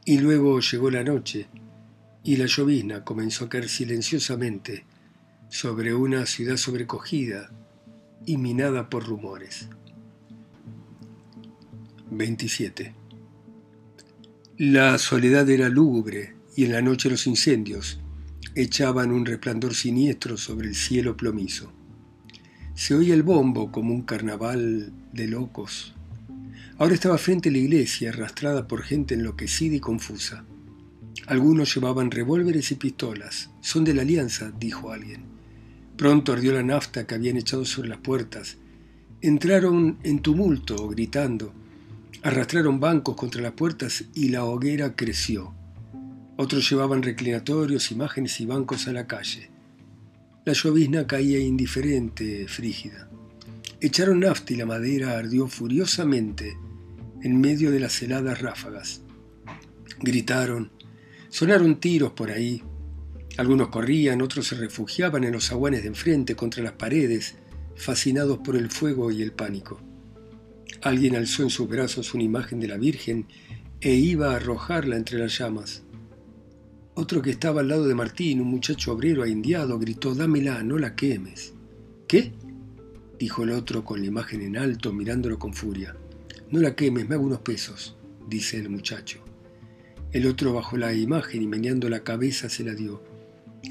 Y 0.06 0.20
luego 0.20 0.62
llegó 0.62 0.90
la 0.90 1.04
noche, 1.04 1.48
y 2.24 2.38
la 2.38 2.46
llovizna 2.46 3.04
comenzó 3.04 3.46
a 3.46 3.50
caer 3.50 3.70
silenciosamente 3.70 4.86
sobre 5.50 5.94
una 5.94 6.26
ciudad 6.26 6.58
sobrecogida 6.58 7.52
y 8.26 8.38
minada 8.38 8.90
por 8.90 9.06
rumores. 9.06 9.68
27. 12.12 12.94
La 14.58 14.98
soledad 14.98 15.50
era 15.50 15.70
lúgubre, 15.70 16.36
y 16.56 16.66
en 16.66 16.74
la 16.74 16.82
noche 16.82 17.10
los 17.10 17.28
incendios 17.28 18.00
echaban 18.56 19.12
un 19.12 19.26
resplandor 19.26 19.74
siniestro 19.74 20.38
sobre 20.38 20.68
el 20.68 20.76
cielo 20.76 21.16
plomizo. 21.16 21.72
Se 22.76 22.94
oía 22.94 23.14
el 23.14 23.24
bombo 23.24 23.72
como 23.72 23.94
un 23.94 24.02
carnaval 24.04 24.92
de 25.14 25.28
locos. 25.28 25.94
Ahora 26.78 26.94
estaba 26.94 27.18
frente 27.18 27.50
a 27.50 27.52
la 27.52 27.58
iglesia, 27.58 28.10
arrastrada 28.10 28.68
por 28.68 28.84
gente 28.84 29.16
enloquecida 29.16 29.76
y 29.76 29.80
confusa. 29.80 30.46
Algunos 31.28 31.74
llevaban 31.74 32.12
revólveres 32.12 32.72
y 32.72 32.76
pistolas. 32.76 33.50
Son 33.62 33.84
de 33.84 33.94
la 33.94 34.02
alianza, 34.02 34.52
dijo 34.60 34.92
alguien. 34.92 35.39
Pronto 36.00 36.32
ardió 36.32 36.54
la 36.54 36.64
nafta 36.64 37.06
que 37.06 37.16
habían 37.16 37.36
echado 37.36 37.66
sobre 37.66 37.90
las 37.90 37.98
puertas. 37.98 38.56
Entraron 39.20 39.98
en 40.04 40.22
tumulto, 40.22 40.88
gritando. 40.88 41.54
Arrastraron 42.24 42.80
bancos 42.80 43.18
contra 43.18 43.42
las 43.42 43.52
puertas 43.52 44.06
y 44.14 44.30
la 44.30 44.46
hoguera 44.46 44.96
creció. 44.96 45.54
Otros 46.38 46.70
llevaban 46.70 47.04
reclinatorios, 47.04 47.92
imágenes 47.92 48.40
y 48.40 48.46
bancos 48.46 48.88
a 48.88 48.94
la 48.94 49.08
calle. 49.08 49.50
La 50.46 50.54
llovizna 50.54 51.06
caía 51.06 51.38
indiferente, 51.38 52.48
frígida. 52.48 53.10
Echaron 53.82 54.22
nafta 54.22 54.54
y 54.54 54.56
la 54.56 54.66
madera 54.66 55.18
ardió 55.18 55.50
furiosamente 55.50 56.58
en 57.22 57.42
medio 57.42 57.72
de 57.72 57.82
las 57.82 58.02
heladas 58.02 58.42
ráfagas. 58.42 59.02
Gritaron. 60.00 60.72
Sonaron 61.28 61.78
tiros 61.82 62.14
por 62.14 62.32
ahí. 62.32 62.64
Algunos 63.40 63.70
corrían, 63.70 64.22
otros 64.22 64.48
se 64.48 64.56
refugiaban 64.56 65.24
en 65.24 65.32
los 65.32 65.50
aguanes 65.54 65.84
de 65.84 65.88
enfrente 65.88 66.36
contra 66.36 66.62
las 66.62 66.74
paredes, 66.74 67.36
fascinados 67.78 68.40
por 68.40 68.58
el 68.58 68.70
fuego 68.70 69.12
y 69.12 69.22
el 69.22 69.32
pánico. 69.32 69.80
Alguien 70.82 71.16
alzó 71.16 71.44
en 71.44 71.50
sus 71.50 71.70
brazos 71.70 72.14
una 72.14 72.24
imagen 72.24 72.60
de 72.60 72.68
la 72.68 72.76
Virgen 72.76 73.28
e 73.80 73.94
iba 73.94 74.34
a 74.34 74.36
arrojarla 74.36 74.98
entre 74.98 75.20
las 75.20 75.38
llamas. 75.38 75.84
Otro 76.96 77.22
que 77.22 77.30
estaba 77.30 77.62
al 77.62 77.70
lado 77.70 77.88
de 77.88 77.96
Martín, 77.96 78.42
un 78.42 78.50
muchacho 78.50 78.92
obrero 78.92 79.26
indiado, 79.26 79.80
gritó, 79.80 80.14
dámela, 80.14 80.62
no 80.62 80.78
la 80.78 80.98
quemes. 80.98 81.54
¿Qué? 82.10 82.34
dijo 83.18 83.44
el 83.44 83.52
otro 83.52 83.86
con 83.86 84.02
la 84.02 84.08
imagen 84.08 84.42
en 84.42 84.58
alto, 84.58 84.92
mirándolo 84.92 85.40
con 85.40 85.54
furia. 85.54 85.96
No 86.52 86.60
la 86.60 86.76
quemes, 86.76 87.08
me 87.08 87.16
hago 87.16 87.24
unos 87.24 87.40
pesos, 87.40 87.96
dice 88.28 88.58
el 88.58 88.68
muchacho. 88.68 89.24
El 90.12 90.28
otro 90.28 90.52
bajó 90.52 90.76
la 90.76 90.94
imagen 90.94 91.42
y 91.42 91.48
meneando 91.48 91.88
la 91.88 92.04
cabeza 92.04 92.50
se 92.50 92.66
la 92.66 92.74
dio. 92.74 93.08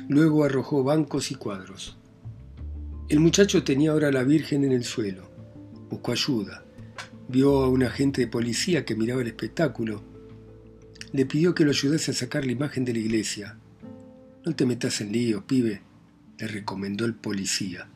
Luego 0.09 0.45
arrojó 0.45 0.85
bancos 0.85 1.31
y 1.31 1.35
cuadros. 1.35 1.97
El 3.09 3.21
muchacho 3.21 3.65
tenía 3.65 3.93
ahora 3.93 4.09
a 4.09 4.13
la 4.13 4.23
Virgen 4.23 4.65
en 4.65 4.73
el 4.73 4.85
suelo. 4.85 5.31
Buscó 5.89 6.13
ayuda. 6.13 6.63
Vio 7.29 7.63
a 7.63 7.69
un 7.69 7.83
agente 7.83 8.21
de 8.21 8.27
policía 8.27 8.85
que 8.85 8.95
miraba 8.95 9.23
el 9.23 9.29
espectáculo. 9.29 10.03
Le 11.13 11.25
pidió 11.25 11.55
que 11.55 11.65
lo 11.65 11.71
ayudase 11.71 12.11
a 12.11 12.15
sacar 12.15 12.45
la 12.45 12.53
imagen 12.53 12.85
de 12.85 12.93
la 12.93 12.99
iglesia. 12.99 13.59
No 14.45 14.55
te 14.55 14.67
metas 14.67 15.01
en 15.01 15.13
lío, 15.13 15.47
pibe, 15.47 15.81
le 16.39 16.47
recomendó 16.47 17.05
el 17.07 17.15
policía. 17.15 17.89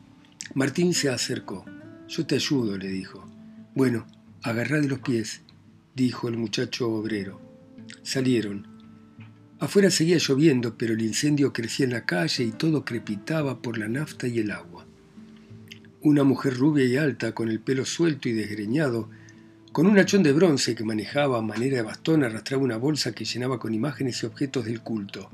Martín 0.55 0.93
se 0.93 1.09
acercó. 1.09 1.65
Yo 2.07 2.25
te 2.25 2.35
ayudo, 2.35 2.77
le 2.77 2.89
dijo. 2.89 3.23
Bueno, 3.75 4.05
agarrá 4.41 4.81
los 4.81 4.99
pies, 4.99 5.41
dijo 5.95 6.27
el 6.27 6.37
muchacho 6.37 6.89
obrero. 6.89 7.39
Salieron. 8.01 8.72
Afuera 9.63 9.89
seguía 9.89 10.17
lloviendo, 10.17 10.77
pero 10.77 10.93
el 10.93 11.01
incendio 11.01 11.53
crecía 11.53 11.85
en 11.85 11.93
la 11.93 12.05
calle 12.05 12.43
y 12.43 12.51
todo 12.51 12.83
crepitaba 12.83 13.61
por 13.61 13.77
la 13.77 13.87
nafta 13.87 14.27
y 14.27 14.39
el 14.39 14.51
agua. 14.51 14.85
Una 16.01 16.25
mujer 16.25 16.57
rubia 16.57 16.83
y 16.83 16.97
alta, 16.97 17.33
con 17.33 17.47
el 17.47 17.61
pelo 17.61 17.85
suelto 17.85 18.27
y 18.27 18.33
desgreñado, 18.33 19.09
con 19.71 19.87
un 19.87 19.97
hachón 19.97 20.21
de 20.21 20.33
bronce 20.33 20.75
que 20.75 20.83
manejaba 20.83 21.37
a 21.37 21.41
manera 21.41 21.77
de 21.77 21.81
bastón, 21.81 22.25
arrastraba 22.25 22.61
una 22.61 22.75
bolsa 22.75 23.13
que 23.13 23.23
llenaba 23.23 23.57
con 23.57 23.73
imágenes 23.73 24.21
y 24.21 24.25
objetos 24.25 24.65
del 24.65 24.81
culto. 24.81 25.31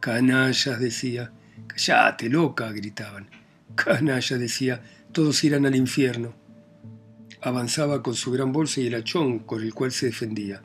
Canallas, 0.00 0.80
decía. 0.80 1.30
Cállate, 1.68 2.28
loca, 2.28 2.72
gritaban. 2.72 3.30
Canalla, 3.76 4.38
decía, 4.38 4.82
todos 5.12 5.44
irán 5.44 5.66
al 5.66 5.76
infierno. 5.76 6.34
Avanzaba 7.42 8.02
con 8.02 8.16
su 8.16 8.32
gran 8.32 8.50
bolsa 8.50 8.80
y 8.80 8.88
el 8.88 8.96
hachón 8.96 9.38
con 9.38 9.62
el 9.62 9.72
cual 9.72 9.92
se 9.92 10.06
defendía. 10.06 10.62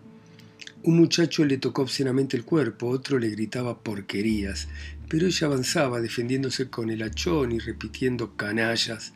Un 0.85 0.97
muchacho 0.97 1.45
le 1.45 1.59
tocó 1.59 1.83
obscenamente 1.83 2.35
el 2.35 2.43
cuerpo, 2.43 2.89
otro 2.89 3.17
le 3.17 3.29
gritaba 3.29 3.81
porquerías, 3.81 4.67
pero 5.07 5.27
ella 5.27 5.47
avanzaba 5.47 6.01
defendiéndose 6.01 6.69
con 6.69 6.89
el 6.89 7.03
hachón 7.03 7.53
y 7.53 7.59
repitiendo 7.59 8.35
canallas. 8.35 9.13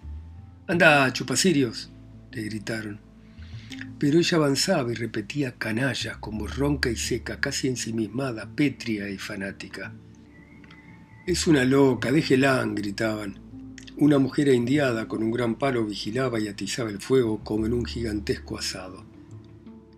Anda, 0.66 1.12
chupacirios, 1.12 1.92
le 2.32 2.44
gritaron. 2.44 3.02
Pero 4.00 4.18
ella 4.18 4.38
avanzaba 4.38 4.94
y 4.94 4.96
repetía 4.96 5.58
canallas 5.58 6.16
como 6.18 6.48
ronca 6.48 6.90
y 6.90 6.96
seca, 6.96 7.42
casi 7.42 7.68
ensimismada, 7.68 8.50
pétrea 8.56 9.10
y 9.10 9.18
fanática. 9.18 9.94
Es 11.26 11.48
una 11.48 11.66
loca, 11.66 12.14
déjela, 12.14 12.64
gritaban. 12.66 13.42
Una 13.98 14.20
mujer 14.20 14.48
indiada 14.48 15.10
con 15.10 15.22
un 15.22 15.32
gran 15.32 15.56
palo 15.56 15.86
vigilaba 15.86 16.40
y 16.40 16.48
atizaba 16.48 16.90
el 16.92 17.02
fuego 17.02 17.44
como 17.44 17.66
en 17.66 17.74
un 17.74 17.84
gigantesco 17.84 18.58
asado. 18.58 19.17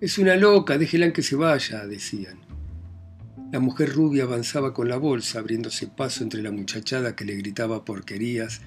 Es 0.01 0.17
una 0.17 0.37
loca, 0.37 0.77
déjela 0.77 1.11
que 1.11 1.21
se 1.21 1.35
vaya, 1.35 1.85
decían. 1.85 2.39
La 3.51 3.59
mujer 3.59 3.91
rubia 3.91 4.23
avanzaba 4.23 4.73
con 4.73 4.87
la 4.87 4.95
bolsa, 4.95 5.39
abriéndose 5.39 5.87
paso 5.87 6.23
entre 6.23 6.41
la 6.41 6.51
muchachada 6.51 7.15
que 7.15 7.25
le 7.25 7.35
gritaba 7.35 7.83
porquerías, 7.83 8.61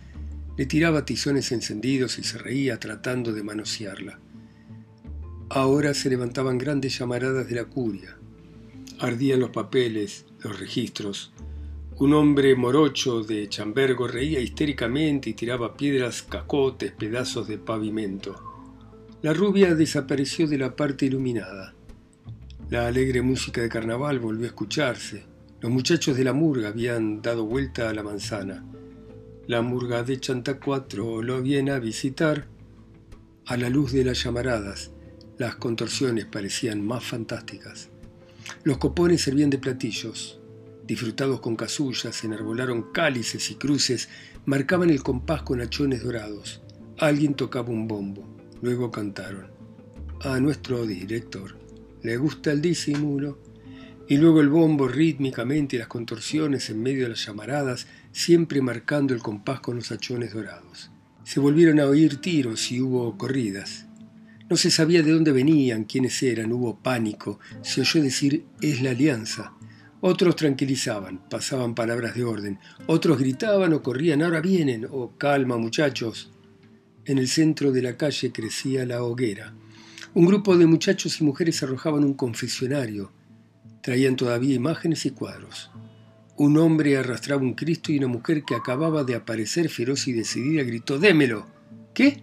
le 0.58 0.66
tiraba 0.66 1.06
tizones 1.06 1.50
encendidos 1.52 2.18
y 2.18 2.24
se 2.24 2.36
reía 2.36 2.78
tratando 2.78 3.32
de 3.32 3.42
manosearla. 3.42 4.18
Ahora 5.48 5.94
se 5.94 6.10
levantaban 6.10 6.58
grandes 6.58 6.98
llamaradas 6.98 7.48
de 7.48 7.54
la 7.54 7.64
curia. 7.64 8.18
Ardían 8.98 9.40
los 9.40 9.50
papeles, 9.50 10.26
los 10.40 10.60
registros, 10.60 11.32
un 11.96 12.14
hombre 12.14 12.56
morocho 12.56 13.22
de 13.22 13.48
chambergo 13.48 14.08
reía 14.08 14.40
histéricamente 14.40 15.30
y 15.30 15.34
tiraba 15.34 15.76
piedras, 15.76 16.22
cacotes, 16.22 16.92
pedazos 16.92 17.46
de 17.48 17.58
pavimento. 17.58 18.51
La 19.22 19.32
rubia 19.32 19.76
desapareció 19.76 20.48
de 20.48 20.58
la 20.58 20.74
parte 20.74 21.06
iluminada. 21.06 21.76
La 22.70 22.88
alegre 22.88 23.22
música 23.22 23.60
de 23.60 23.68
carnaval 23.68 24.18
volvió 24.18 24.46
a 24.46 24.48
escucharse. 24.48 25.22
Los 25.60 25.70
muchachos 25.70 26.16
de 26.16 26.24
la 26.24 26.32
murga 26.32 26.70
habían 26.70 27.22
dado 27.22 27.46
vuelta 27.46 27.88
a 27.88 27.94
la 27.94 28.02
manzana. 28.02 28.64
La 29.46 29.62
murga 29.62 30.02
de 30.02 30.18
Chantacuatro 30.18 31.22
lo 31.22 31.40
viene 31.40 31.70
a 31.70 31.78
visitar. 31.78 32.48
A 33.46 33.56
la 33.56 33.70
luz 33.70 33.92
de 33.92 34.04
las 34.04 34.24
llamaradas, 34.24 34.90
las 35.38 35.54
contorsiones 35.54 36.24
parecían 36.24 36.84
más 36.84 37.04
fantásticas. 37.04 37.90
Los 38.64 38.78
copones 38.78 39.22
servían 39.22 39.50
de 39.50 39.58
platillos, 39.58 40.40
disfrutados 40.84 41.38
con 41.38 41.54
casullas, 41.54 42.24
enarbolaron 42.24 42.90
cálices 42.90 43.52
y 43.52 43.54
cruces, 43.54 44.08
marcaban 44.46 44.90
el 44.90 45.04
compás 45.04 45.42
con 45.42 45.60
hachones 45.60 46.02
dorados. 46.02 46.60
Alguien 46.98 47.34
tocaba 47.34 47.70
un 47.70 47.86
bombo, 47.86 48.31
luego 48.62 48.90
cantaron. 48.90 49.48
A 50.22 50.40
nuestro 50.40 50.86
director 50.86 51.60
le 52.02 52.16
gusta 52.16 52.50
el 52.52 52.60
disimulo. 52.60 53.38
Y 54.08 54.16
luego 54.16 54.40
el 54.40 54.48
bombo 54.48 54.88
rítmicamente 54.88 55.76
y 55.76 55.78
las 55.78 55.88
contorsiones 55.88 56.68
en 56.68 56.82
medio 56.82 57.04
de 57.04 57.10
las 57.10 57.24
llamaradas, 57.24 57.86
siempre 58.10 58.60
marcando 58.60 59.14
el 59.14 59.22
compás 59.22 59.60
con 59.60 59.76
los 59.76 59.90
hachones 59.90 60.34
dorados. 60.34 60.90
Se 61.24 61.40
volvieron 61.40 61.78
a 61.78 61.86
oír 61.86 62.20
tiros 62.20 62.72
y 62.72 62.80
hubo 62.80 63.16
corridas. 63.16 63.86
No 64.50 64.56
se 64.56 64.70
sabía 64.70 65.02
de 65.02 65.12
dónde 65.12 65.32
venían, 65.32 65.84
quiénes 65.84 66.20
eran, 66.22 66.52
hubo 66.52 66.78
pánico, 66.78 67.38
se 67.62 67.80
oyó 67.82 68.02
decir 68.02 68.44
es 68.60 68.82
la 68.82 68.90
alianza. 68.90 69.54
Otros 70.00 70.34
tranquilizaban, 70.34 71.26
pasaban 71.30 71.74
palabras 71.74 72.14
de 72.16 72.24
orden, 72.24 72.58
otros 72.86 73.18
gritaban 73.18 73.72
o 73.72 73.82
corrían, 73.82 74.20
ahora 74.20 74.40
vienen, 74.40 74.84
o 74.84 74.88
oh, 74.90 75.16
calma 75.16 75.56
muchachos. 75.56 76.32
En 77.04 77.18
el 77.18 77.26
centro 77.26 77.72
de 77.72 77.82
la 77.82 77.96
calle 77.96 78.30
crecía 78.30 78.86
la 78.86 79.02
hoguera. 79.02 79.54
Un 80.14 80.26
grupo 80.26 80.56
de 80.56 80.66
muchachos 80.66 81.20
y 81.20 81.24
mujeres 81.24 81.62
arrojaban 81.62 82.04
un 82.04 82.14
confesionario. 82.14 83.10
Traían 83.82 84.14
todavía 84.14 84.54
imágenes 84.54 85.04
y 85.06 85.10
cuadros. 85.10 85.70
Un 86.36 86.58
hombre 86.58 86.96
arrastraba 86.96 87.42
un 87.42 87.54
Cristo 87.54 87.90
y 87.90 87.98
una 87.98 88.06
mujer 88.06 88.44
que 88.44 88.54
acababa 88.54 89.02
de 89.02 89.16
aparecer 89.16 89.68
feroz 89.68 90.06
y 90.06 90.12
decidida 90.12 90.62
gritó 90.62 90.98
Démelo. 90.98 91.46
¿Qué? 91.92 92.22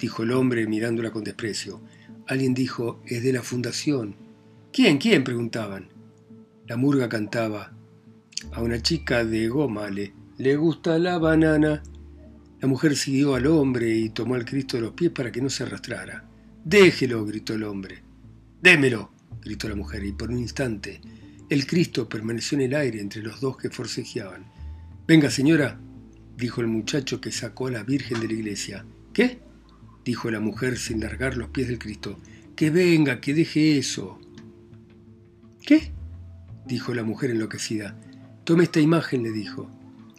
dijo 0.00 0.22
el 0.22 0.32
hombre 0.32 0.66
mirándola 0.66 1.10
con 1.10 1.22
desprecio. 1.22 1.82
Alguien 2.26 2.54
dijo, 2.54 3.02
es 3.06 3.22
de 3.22 3.32
la 3.32 3.42
fundación. 3.42 4.16
¿Quién? 4.72 4.98
¿Quién? 4.98 5.22
preguntaban. 5.22 5.88
La 6.66 6.76
murga 6.76 7.10
cantaba. 7.10 7.74
A 8.52 8.62
una 8.62 8.80
chica 8.80 9.24
de 9.24 9.48
goma 9.48 9.90
le, 9.90 10.14
le 10.38 10.56
gusta 10.56 10.98
la 10.98 11.18
banana. 11.18 11.82
La 12.64 12.68
mujer 12.68 12.96
siguió 12.96 13.34
al 13.34 13.46
hombre 13.46 13.94
y 13.94 14.08
tomó 14.08 14.36
al 14.36 14.46
Cristo 14.46 14.78
de 14.78 14.84
los 14.84 14.94
pies 14.94 15.10
para 15.10 15.30
que 15.30 15.42
no 15.42 15.50
se 15.50 15.64
arrastrara. 15.64 16.24
Déjelo, 16.64 17.26
gritó 17.26 17.52
el 17.52 17.62
hombre. 17.62 18.02
Démelo, 18.62 19.12
gritó 19.42 19.68
la 19.68 19.74
mujer, 19.74 20.02
y 20.02 20.12
por 20.12 20.30
un 20.30 20.38
instante 20.38 21.02
el 21.50 21.66
Cristo 21.66 22.08
permaneció 22.08 22.56
en 22.56 22.64
el 22.64 22.74
aire 22.74 23.02
entre 23.02 23.20
los 23.20 23.42
dos 23.42 23.58
que 23.58 23.68
forcejeaban. 23.68 24.46
Venga, 25.06 25.28
señora, 25.28 25.78
dijo 26.38 26.62
el 26.62 26.68
muchacho 26.68 27.20
que 27.20 27.32
sacó 27.32 27.66
a 27.66 27.72
la 27.72 27.82
Virgen 27.82 28.20
de 28.20 28.28
la 28.28 28.32
iglesia. 28.32 28.86
¿Qué? 29.12 29.40
dijo 30.02 30.30
la 30.30 30.40
mujer 30.40 30.78
sin 30.78 31.00
largar 31.00 31.36
los 31.36 31.50
pies 31.50 31.68
del 31.68 31.78
Cristo. 31.78 32.18
Que 32.56 32.70
venga, 32.70 33.20
que 33.20 33.34
deje 33.34 33.76
eso. 33.76 34.18
¿Qué? 35.60 35.92
dijo 36.66 36.94
la 36.94 37.02
mujer 37.02 37.30
enloquecida. 37.30 38.00
Tome 38.44 38.64
esta 38.64 38.80
imagen, 38.80 39.22
le 39.22 39.32
dijo. 39.32 39.68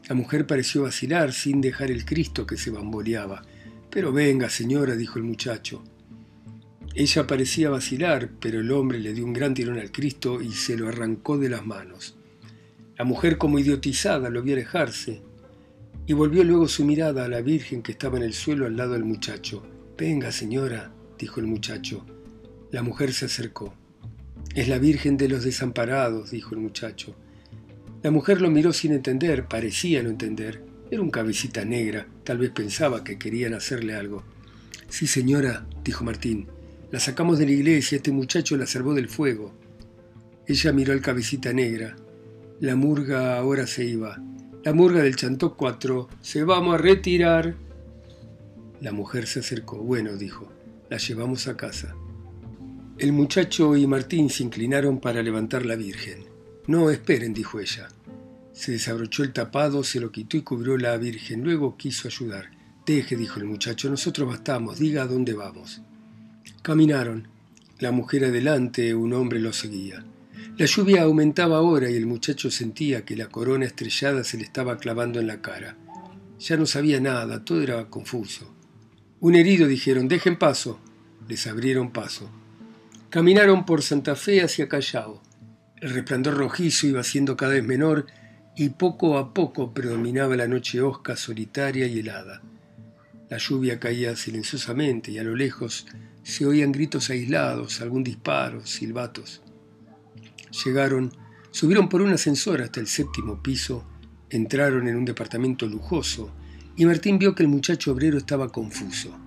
La 0.08 0.14
mujer 0.14 0.46
pareció 0.46 0.84
vacilar 0.84 1.34
sin 1.34 1.62
dejar 1.62 1.90
el 1.90 2.06
Cristo 2.06 2.46
que 2.46 2.58
se 2.58 2.70
bamboleaba. 2.70 3.42
Pero 3.90 4.12
venga, 4.12 4.50
señora, 4.50 4.96
dijo 4.96 5.18
el 5.18 5.26
muchacho. 5.26 5.84
Ella 6.94 7.26
parecía 7.26 7.72
vacilar, 7.72 8.30
pero 8.40 8.60
el 8.60 8.72
hombre 8.72 9.00
le 9.00 9.14
dio 9.14 9.26
un 9.26 9.34
gran 9.34 9.54
tirón 9.56 9.80
al 9.80 9.92
Cristo 9.92 10.42
y 10.42 10.52
se 10.52 10.78
lo 10.78 10.88
arrancó 10.88 11.38
de 11.40 11.50
las 11.50 11.66
manos. 11.66 12.18
La 12.98 13.04
mujer, 13.04 13.38
como 13.38 13.58
idiotizada, 13.58 14.30
lo 14.30 14.44
vio 14.44 14.54
alejarse 14.54 15.24
y 16.06 16.14
volvió 16.14 16.44
luego 16.44 16.68
su 16.68 16.86
mirada 16.86 17.26
a 17.26 17.28
la 17.28 17.42
Virgen 17.42 17.82
que 17.82 17.94
estaba 17.94 18.18
en 18.18 18.24
el 18.24 18.34
suelo 18.34 18.68
al 18.68 18.78
lado 18.78 18.94
del 18.94 19.06
muchacho. 19.06 19.66
Venga, 19.98 20.32
señora, 20.32 20.94
dijo 21.18 21.40
el 21.40 21.48
muchacho. 21.48 22.06
La 22.72 22.84
mujer 22.84 23.12
se 23.12 23.26
acercó. 23.26 23.74
Es 24.54 24.68
la 24.68 24.78
Virgen 24.78 25.18
de 25.18 25.30
los 25.30 25.44
desamparados, 25.44 26.30
dijo 26.30 26.54
el 26.54 26.62
muchacho. 26.62 27.16
La 28.06 28.12
mujer 28.12 28.40
lo 28.40 28.52
miró 28.52 28.72
sin 28.72 28.92
entender, 28.92 29.48
parecía 29.48 30.04
no 30.04 30.12
entender. 30.12 30.62
Era 30.92 31.02
un 31.02 31.10
cabecita 31.10 31.66
negra, 31.66 32.06
tal 32.24 32.38
vez 32.38 32.52
pensaba 32.52 33.04
que 33.04 33.18
querían 33.18 33.56
hacerle 33.56 33.96
algo. 33.96 34.22
Sí, 34.90 35.08
señora, 35.08 35.66
dijo 35.84 36.04
Martín. 36.04 36.46
La 36.92 37.00
sacamos 37.00 37.40
de 37.40 37.48
la 37.48 37.54
iglesia, 37.54 37.96
este 37.96 38.12
muchacho 38.12 38.58
la 38.58 38.68
salvó 38.68 38.94
del 38.94 39.10
fuego. 39.10 39.56
Ella 40.46 40.72
miró 40.72 40.94
al 40.94 41.02
cabecita 41.02 41.52
negra. 41.52 41.96
La 42.60 42.76
murga 42.76 43.40
ahora 43.40 43.66
se 43.66 43.86
iba. 43.86 44.22
La 44.64 44.72
murga 44.72 45.02
del 45.02 45.16
Chantó 45.16 45.56
4. 45.58 46.08
Se 46.22 46.44
vamos 46.44 46.76
a 46.76 46.78
retirar. 46.78 47.56
La 48.82 48.92
mujer 48.92 49.26
se 49.26 49.40
acercó. 49.40 49.78
Bueno, 49.80 50.16
dijo, 50.16 50.54
la 50.92 50.98
llevamos 50.98 51.48
a 51.48 51.58
casa. 51.58 51.96
El 53.00 53.14
muchacho 53.14 53.76
y 53.76 53.88
Martín 53.88 54.30
se 54.30 54.44
inclinaron 54.44 55.00
para 55.00 55.24
levantar 55.24 55.66
la 55.66 55.76
Virgen. 55.76 56.36
No, 56.68 56.90
esperen, 56.90 57.34
dijo 57.34 57.60
ella. 57.60 57.90
Se 58.56 58.72
desabrochó 58.72 59.24
el 59.24 59.34
tapado, 59.34 59.84
se 59.84 60.00
lo 60.00 60.12
quitó 60.14 60.38
y 60.38 60.42
cubrió 60.42 60.78
la 60.78 60.96
Virgen. 60.96 61.44
Luego 61.44 61.76
quiso 61.76 62.08
ayudar. 62.08 62.52
Deje, 62.86 63.18
dijo 63.18 63.40
el 63.40 63.46
muchacho, 63.46 63.90
nosotros 63.90 64.30
bastamos, 64.30 64.80
diga 64.80 65.04
a 65.04 65.08
dónde 65.08 65.34
vamos. 65.34 65.82
Caminaron. 66.62 67.28
La 67.80 67.92
mujer 67.92 68.24
adelante, 68.24 68.96
un 68.96 69.12
hombre 69.12 69.42
lo 69.42 69.52
seguía. 69.52 70.06
La 70.58 70.66
lluvia 70.66 71.04
aumentaba 71.04 71.58
ahora 71.58 71.92
y 71.92 71.96
el 71.96 72.06
muchacho 72.06 72.50
sentía 72.50 73.04
que 73.04 73.18
la 73.18 73.28
corona 73.28 73.66
estrellada 73.66 74.24
se 74.24 74.38
le 74.38 74.44
estaba 74.44 74.78
clavando 74.78 75.20
en 75.20 75.28
la 75.28 75.42
cara. 75.42 75.76
Ya 76.40 76.56
no 76.56 76.66
sabía 76.66 77.02
nada, 77.02 77.44
todo 77.44 77.62
era 77.62 77.90
confuso. 77.90 78.56
Un 79.20 79.36
herido, 79.36 79.68
dijeron, 79.68 80.08
dejen 80.08 80.40
paso. 80.40 80.80
Les 81.28 81.46
abrieron 81.46 81.92
paso. 81.92 82.30
Caminaron 83.10 83.66
por 83.66 83.82
Santa 83.82 84.16
Fe 84.16 84.42
hacia 84.42 84.70
Callao. 84.70 85.22
El 85.82 85.90
resplandor 85.90 86.36
rojizo 86.36 86.88
iba 86.88 87.04
siendo 87.04 87.36
cada 87.36 87.54
vez 87.54 87.64
menor 87.66 88.06
y 88.58 88.70
poco 88.70 89.18
a 89.18 89.34
poco 89.34 89.74
predominaba 89.74 90.36
la 90.36 90.48
noche 90.48 90.82
hosca, 90.82 91.16
solitaria 91.16 91.88
y 91.88 92.00
helada. 92.00 92.42
La 93.30 93.38
lluvia 93.38 93.80
caía 93.80 94.16
silenciosamente 94.16 95.12
y 95.12 95.18
a 95.18 95.24
lo 95.24 95.36
lejos 95.36 95.88
se 96.24 96.46
oían 96.46 96.72
gritos 96.72 97.10
aislados, 97.10 97.82
algún 97.82 98.04
disparo, 98.04 98.66
silbatos. 98.66 99.42
Llegaron, 100.64 101.12
subieron 101.52 101.90
por 101.90 102.02
un 102.02 102.14
ascensor 102.14 102.62
hasta 102.62 102.80
el 102.80 102.88
séptimo 102.88 103.44
piso, 103.44 103.86
entraron 104.30 104.88
en 104.88 104.96
un 104.96 105.06
departamento 105.06 105.68
lujoso 105.68 106.32
y 106.78 106.86
Martín 106.86 107.20
vio 107.20 107.36
que 107.36 107.44
el 107.44 107.50
muchacho 107.50 107.92
obrero 107.92 108.18
estaba 108.18 108.52
confuso. 108.52 109.18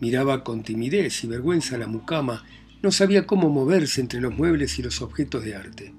Miraba 0.00 0.42
con 0.42 0.62
timidez 0.62 1.22
y 1.24 1.26
vergüenza 1.26 1.76
la 1.76 1.86
mucama, 1.86 2.44
no 2.82 2.90
sabía 2.90 3.26
cómo 3.26 3.48
moverse 3.48 4.00
entre 4.00 4.20
los 4.20 4.34
muebles 4.36 4.78
y 4.78 4.82
los 4.82 5.02
objetos 5.02 5.44
de 5.44 5.54
arte. 5.54 5.94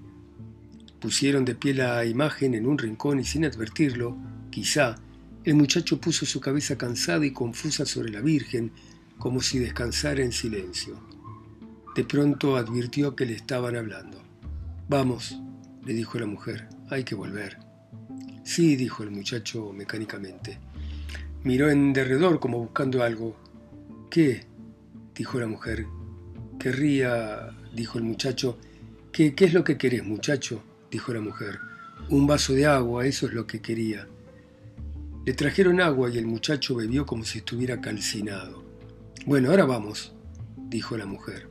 Pusieron 1.06 1.46
de 1.46 1.54
pie 1.54 1.76
la 1.76 2.04
imagen 2.04 2.56
en 2.56 2.66
un 2.66 2.80
rincón 2.80 3.20
y 3.20 3.24
sin 3.24 3.46
advertirlo, 3.46 4.18
quizá, 4.50 4.96
el 5.44 5.54
muchacho 5.54 6.02
puso 6.02 6.26
su 6.26 6.42
cabeza 6.42 6.80
cansada 6.80 7.24
y 7.24 7.30
confusa 7.30 7.86
sobre 7.86 8.10
la 8.10 8.22
Virgen, 8.22 8.72
como 9.20 9.40
si 9.40 9.60
descansara 9.60 10.24
en 10.24 10.32
silencio. 10.32 11.00
De 11.96 12.06
pronto 12.06 12.56
advirtió 12.56 13.16
que 13.16 13.28
le 13.28 13.36
estaban 13.36 13.76
hablando. 13.76 14.20
Vamos, 14.90 15.40
le 15.86 15.94
dijo 15.94 16.18
la 16.18 16.26
mujer, 16.26 16.70
hay 16.90 17.04
que 17.04 17.14
volver. 17.14 17.60
Sí, 18.44 18.76
dijo 18.76 19.04
el 19.04 19.12
muchacho 19.12 19.72
mecánicamente. 19.74 20.58
Miró 21.44 21.70
en 21.70 21.94
derredor 21.94 22.40
como 22.40 22.58
buscando 22.58 23.04
algo. 23.04 23.38
¿Qué? 24.10 24.48
dijo 25.14 25.40
la 25.40 25.46
mujer. 25.46 25.86
Querría, 26.60 27.52
dijo 27.76 28.00
el 28.00 28.06
muchacho. 28.06 28.58
¿Qué, 29.12 29.36
¿Qué 29.36 29.46
es 29.46 29.54
lo 29.54 29.64
que 29.64 29.78
querés, 29.78 30.04
muchacho? 30.04 30.64
Dijo 30.92 31.14
la 31.14 31.22
mujer. 31.22 31.60
Un 32.10 32.28
vaso 32.28 32.54
de 32.54 32.66
agua, 32.66 33.06
eso 33.06 33.28
es 33.28 33.34
lo 33.34 33.48
que 33.48 33.62
quería. 33.62 34.08
Le 35.26 35.34
trajeron 35.34 35.82
agua 35.82 36.10
y 36.10 36.18
el 36.18 36.28
muchacho 36.28 36.76
bebió 36.76 37.06
como 37.06 37.26
si 37.26 37.40
estuviera 37.40 37.82
calcinado. 37.82 38.64
Bueno, 39.26 39.50
ahora 39.50 39.66
vamos, 39.66 40.14
dijo 40.70 40.98
la 40.98 41.06
mujer. 41.06 41.48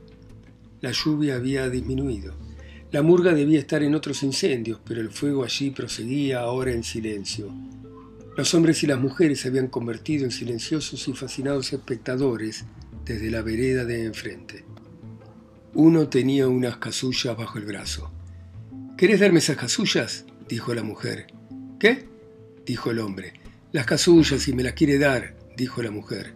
La 0.81 0.91
lluvia 0.91 1.35
había 1.35 1.69
disminuido. 1.69 2.35
La 2.91 3.01
murga 3.01 3.33
debía 3.33 3.59
estar 3.59 3.83
en 3.83 3.95
otros 3.95 4.23
incendios, 4.23 4.79
pero 4.85 5.01
el 5.01 5.09
fuego 5.09 5.43
allí 5.43 5.71
proseguía 5.71 6.39
ahora 6.39 6.71
en 6.71 6.83
silencio. 6.83 7.51
Los 8.37 8.53
hombres 8.53 8.83
y 8.83 8.87
las 8.87 8.99
mujeres 8.99 9.41
se 9.41 9.49
habían 9.49 9.67
convertido 9.67 10.23
en 10.23 10.31
silenciosos 10.31 11.07
y 11.07 11.13
fascinados 11.13 11.73
espectadores 11.73 12.65
desde 13.03 13.31
la 13.31 13.41
vereda 13.41 13.83
de 13.83 14.05
enfrente. 14.05 14.63
Uno 15.73 16.07
tenía 16.07 16.47
unas 16.47 16.77
casullas 16.77 17.35
bajo 17.35 17.57
el 17.57 17.65
brazo. 17.65 18.11
¿Querés 18.97 19.19
darme 19.19 19.39
esas 19.39 19.57
casullas? 19.57 20.25
dijo 20.47 20.73
la 20.73 20.81
mujer. 20.81 21.27
¿Qué? 21.79 22.07
dijo 22.65 22.91
el 22.91 22.99
hombre. 22.99 23.33
Las 23.73 23.85
casullas, 23.85 24.41
si 24.41 24.53
me 24.53 24.63
las 24.63 24.71
quiere 24.71 24.97
dar, 24.97 25.35
dijo 25.57 25.83
la 25.83 25.91
mujer. 25.91 26.33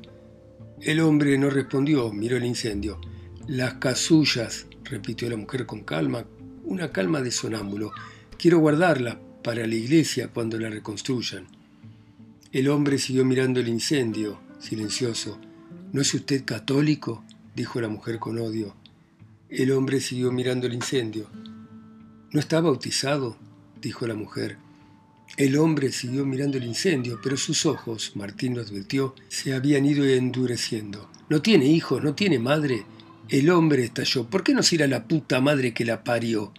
El 0.82 1.00
hombre 1.00 1.38
no 1.38 1.50
respondió, 1.50 2.12
miró 2.12 2.36
el 2.36 2.44
incendio. 2.44 3.00
Las 3.48 3.76
casullas, 3.76 4.68
repitió 4.84 5.30
la 5.30 5.38
mujer 5.38 5.66
con 5.66 5.86
calma, 5.86 6.26
una 6.66 6.92
calma 6.92 7.22
de 7.22 7.32
sonámbulo. 7.32 7.94
Quiero 8.38 8.60
guardarla 8.60 9.22
para 9.42 9.66
la 9.66 9.76
iglesia 9.76 10.28
cuando 10.28 10.60
la 10.60 10.70
reconstruyan. 10.70 11.48
El 12.52 12.68
hombre 12.68 12.98
siguió 12.98 13.24
mirando 13.24 13.62
el 13.62 13.70
incendio, 13.70 14.38
silencioso. 14.60 15.40
¿No 15.94 16.02
es 16.02 16.14
usted 16.14 16.44
católico? 16.44 17.24
dijo 17.56 17.80
la 17.80 17.88
mujer 17.88 18.20
con 18.20 18.38
odio. 18.38 18.76
El 19.48 19.72
hombre 19.72 20.02
siguió 20.02 20.34
mirando 20.34 20.68
el 20.68 20.74
incendio. 20.74 21.30
¿No 22.32 22.40
está 22.40 22.62
bautizado? 22.62 23.38
dijo 23.82 24.06
la 24.06 24.14
mujer. 24.14 24.58
El 25.36 25.58
hombre 25.58 25.92
siguió 25.92 26.26
mirando 26.26 26.58
el 26.58 26.64
incendio, 26.64 27.20
pero 27.24 27.38
sus 27.38 27.66
ojos, 27.66 28.12
Martín 28.16 28.56
lo 28.56 28.62
advirtió, 28.62 29.16
se 29.30 29.54
habían 29.54 29.86
ido 29.86 30.06
endureciendo. 30.06 31.10
No 31.30 31.42
tiene 31.42 31.66
hijos, 31.66 32.04
no 32.04 32.14
tiene 32.14 32.38
madre. 32.38 32.86
El 33.30 33.50
hombre 33.50 33.84
estalló. 33.84 34.30
¿Por 34.30 34.44
qué 34.44 34.54
no 34.54 34.62
se 34.62 34.76
irá 34.76 34.86
la 34.86 35.08
puta 35.08 35.42
madre 35.42 35.74
que 35.74 35.86
la 35.86 36.04
parió? 36.04 36.54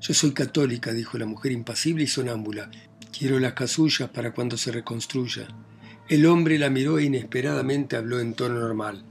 Yo 0.00 0.12
soy 0.12 0.32
católica, 0.32 0.92
dijo 0.92 1.18
la 1.18 1.26
mujer 1.26 1.52
impasible 1.52 2.04
y 2.04 2.08
sonámbula. 2.08 2.70
Quiero 3.16 3.38
las 3.38 3.52
casullas 3.52 4.10
para 4.10 4.32
cuando 4.32 4.56
se 4.56 4.72
reconstruya. 4.72 5.46
El 6.08 6.26
hombre 6.26 6.58
la 6.58 6.68
miró 6.68 6.98
e 6.98 7.04
inesperadamente 7.04 7.96
habló 7.96 8.18
en 8.18 8.34
tono 8.34 8.58
normal. 8.58 9.04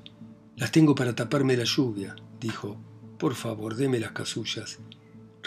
Las 0.57 0.71
tengo 0.71 0.93
para 0.93 1.15
taparme 1.15 1.55
la 1.55 1.63
lluvia, 1.63 2.15
dijo. 2.39 2.81
Por 3.17 3.35
favor, 3.35 3.75
deme 3.75 3.99
las 3.99 4.11
casullas, 4.11 4.79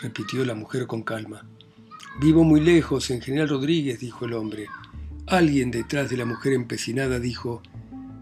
repitió 0.01 0.45
la 0.45 0.55
mujer 0.55 0.87
con 0.87 1.03
calma. 1.03 1.47
Vivo 2.21 2.45
muy 2.45 2.61
lejos, 2.61 3.11
en 3.11 3.21
General 3.21 3.49
Rodríguez, 3.49 4.01
dijo 4.01 4.25
el 4.25 4.33
hombre. 4.33 4.67
Alguien 5.27 5.71
detrás 5.71 6.11
de 6.11 6.17
la 6.17 6.25
mujer 6.25 6.53
empecinada 6.53 7.21
dijo, 7.21 7.63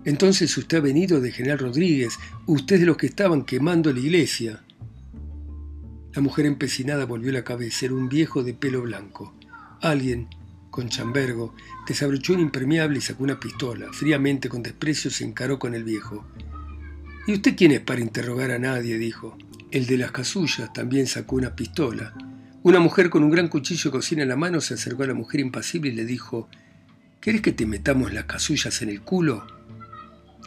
Entonces 0.05 0.57
usted 0.57 0.79
ha 0.79 0.81
venido 0.81 1.21
de 1.21 1.33
General 1.33 1.59
Rodríguez, 1.59 2.19
usted 2.47 2.81
de 2.81 2.87
los 2.87 2.97
que 2.97 3.07
estaban 3.07 3.45
quemando 3.45 3.93
la 3.93 4.01
iglesia. 4.01 4.63
La 6.15 6.23
mujer 6.23 6.47
empecinada 6.47 7.05
volvió 7.05 7.33
la 7.33 7.45
cabeza, 7.45 7.87
era 7.87 7.95
un 7.95 8.09
viejo 8.09 8.43
de 8.43 8.55
pelo 8.55 8.83
blanco. 8.83 9.35
Alguien, 9.81 10.29
con 10.71 10.89
chambergo, 10.89 11.55
desabrochó 11.87 12.35
un 12.35 12.41
impermeable 12.41 12.99
y 12.99 13.03
sacó 13.03 13.23
una 13.23 13.41
pistola. 13.41 13.93
Fríamente, 13.93 14.49
con 14.49 14.63
desprecio, 14.63 15.11
se 15.11 15.25
encaró 15.25 15.59
con 15.59 15.75
el 15.75 15.85
viejo. 15.85 16.27
¿Y 17.27 17.33
usted 17.33 17.57
quién 17.57 17.73
es 17.73 17.81
para 17.81 18.01
interrogar 18.01 18.51
a 18.51 18.59
nadie? 18.59 18.99
dijo. 18.99 19.37
El 19.71 19.87
de 19.87 19.99
las 19.99 20.13
casullas 20.13 20.73
también 20.73 21.07
sacó 21.07 21.37
una 21.37 21.57
pistola. 21.57 22.15
Una 22.63 22.79
mujer 22.79 23.11
con 23.11 23.25
un 23.25 23.31
gran 23.31 23.49
cuchillo 23.49 23.91
de 23.91 23.97
cocina 23.97 24.23
en 24.23 24.29
la 24.29 24.37
mano 24.37 24.61
se 24.61 24.75
acercó 24.75 25.03
a 25.03 25.09
la 25.09 25.15
mujer 25.15 25.41
impasible 25.41 25.91
y 25.91 25.95
le 25.95 26.05
dijo, 26.05 26.49
¿Querés 27.21 27.41
que 27.41 27.51
te 27.51 27.67
metamos 27.67 28.13
las 28.13 28.27
casullas 28.27 28.81
en 28.83 28.91
el 28.91 29.03
culo? 29.03 29.45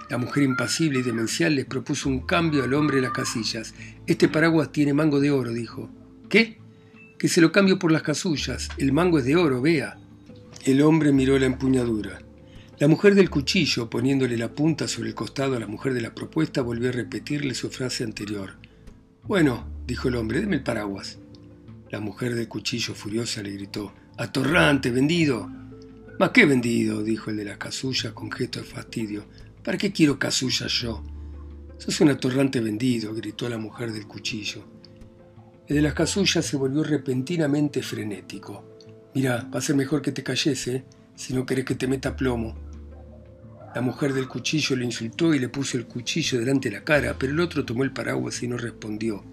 La 0.09 0.17
mujer 0.17 0.43
impasible 0.43 0.99
y 0.99 1.03
demencial 1.03 1.53
les 1.53 1.65
propuso 1.65 2.07
un 2.07 2.21
cambio 2.25 2.63
al 2.63 2.73
hombre 2.73 2.95
de 2.95 3.01
las 3.01 3.11
casillas. 3.11 3.73
Este 4.07 4.29
paraguas 4.29 4.71
tiene 4.71 4.93
mango 4.93 5.19
de 5.19 5.31
oro, 5.31 5.51
dijo. 5.51 5.89
¿Qué? 6.29 6.57
Que 7.17 7.27
se 7.27 7.41
lo 7.41 7.51
cambio 7.51 7.77
por 7.77 7.91
las 7.91 8.03
casullas. 8.03 8.69
El 8.77 8.93
mango 8.93 9.19
es 9.19 9.25
de 9.25 9.35
oro, 9.35 9.61
vea. 9.61 9.99
El 10.63 10.81
hombre 10.81 11.11
miró 11.11 11.37
la 11.37 11.45
empuñadura. 11.45 12.21
La 12.79 12.87
mujer 12.87 13.15
del 13.15 13.29
cuchillo, 13.29 13.89
poniéndole 13.89 14.37
la 14.37 14.53
punta 14.53 14.87
sobre 14.87 15.09
el 15.09 15.15
costado 15.15 15.57
a 15.57 15.59
la 15.59 15.67
mujer 15.67 15.93
de 15.93 16.01
la 16.01 16.15
propuesta, 16.15 16.61
volvió 16.61 16.87
a 16.87 16.93
repetirle 16.93 17.53
su 17.53 17.69
frase 17.69 18.05
anterior. 18.05 18.58
Bueno, 19.29 19.63
dijo 19.85 20.07
el 20.07 20.15
hombre, 20.15 20.41
deme 20.41 20.55
el 20.55 20.63
paraguas. 20.63 21.19
La 21.91 21.99
mujer 21.99 22.33
del 22.33 22.47
cuchillo 22.47 22.95
furiosa 22.95 23.43
le 23.43 23.51
gritó, 23.51 23.93
¡Atorrante, 24.17 24.89
vendido! 24.89 25.47
¿Más 26.17 26.31
qué 26.31 26.47
vendido? 26.47 27.03
dijo 27.03 27.29
el 27.29 27.37
de 27.37 27.45
las 27.45 27.59
casullas 27.59 28.13
con 28.13 28.31
gesto 28.31 28.57
de 28.57 28.65
fastidio. 28.65 29.25
¿Para 29.63 29.77
qué 29.77 29.91
quiero 29.91 30.17
casullas 30.17 30.71
yo? 30.71 31.03
Sos 31.77 32.01
un 32.01 32.09
atorrante 32.09 32.59
vendido, 32.59 33.13
gritó 33.13 33.47
la 33.47 33.59
mujer 33.59 33.93
del 33.93 34.07
cuchillo. 34.07 34.63
El 35.67 35.75
de 35.75 35.81
las 35.83 35.93
casullas 35.93 36.43
se 36.43 36.57
volvió 36.57 36.83
repentinamente 36.83 37.83
frenético. 37.83 38.63
Mira, 39.13 39.47
va 39.53 39.59
a 39.59 39.61
ser 39.61 39.75
mejor 39.75 40.01
que 40.01 40.11
te 40.11 40.23
calles, 40.23 40.67
¿eh? 40.69 40.85
Si 41.13 41.35
no 41.35 41.45
querés 41.45 41.65
que 41.65 41.75
te 41.75 41.87
meta 41.87 42.15
plomo. 42.15 42.55
La 43.75 43.81
mujer 43.81 44.13
del 44.13 44.27
cuchillo 44.27 44.75
le 44.75 44.85
insultó 44.85 45.33
y 45.33 45.39
le 45.39 45.49
puso 45.49 45.77
el 45.77 45.85
cuchillo 45.85 46.39
delante 46.39 46.69
de 46.69 46.77
la 46.77 46.83
cara, 46.83 47.15
pero 47.19 47.33
el 47.33 47.39
otro 47.39 47.65
tomó 47.65 47.83
el 47.83 47.91
paraguas 47.91 48.41
y 48.41 48.47
no 48.47 48.57
respondió. 48.57 49.23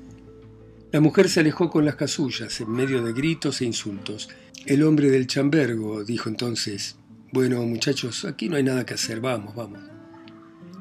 La 0.92 1.01
mujer 1.01 1.29
se 1.29 1.40
alejó 1.40 1.70
con 1.70 1.85
las 1.85 1.96
casullas, 1.96 2.61
en 2.61 2.70
medio 2.70 3.03
de 3.03 3.12
gritos 3.12 3.61
e 3.61 3.64
insultos. 3.64 4.29
El 4.66 4.83
hombre 4.83 5.11
del 5.11 5.27
chambergo 5.27 6.05
dijo 6.05 6.29
entonces, 6.29 6.96
Bueno, 7.33 7.62
muchachos, 7.62 8.25
aquí 8.25 8.49
no 8.49 8.57
hay 8.57 8.62
nada 8.62 8.85
que 8.85 8.94
hacer, 8.94 9.20
vamos, 9.20 9.55
vamos. 9.55 9.81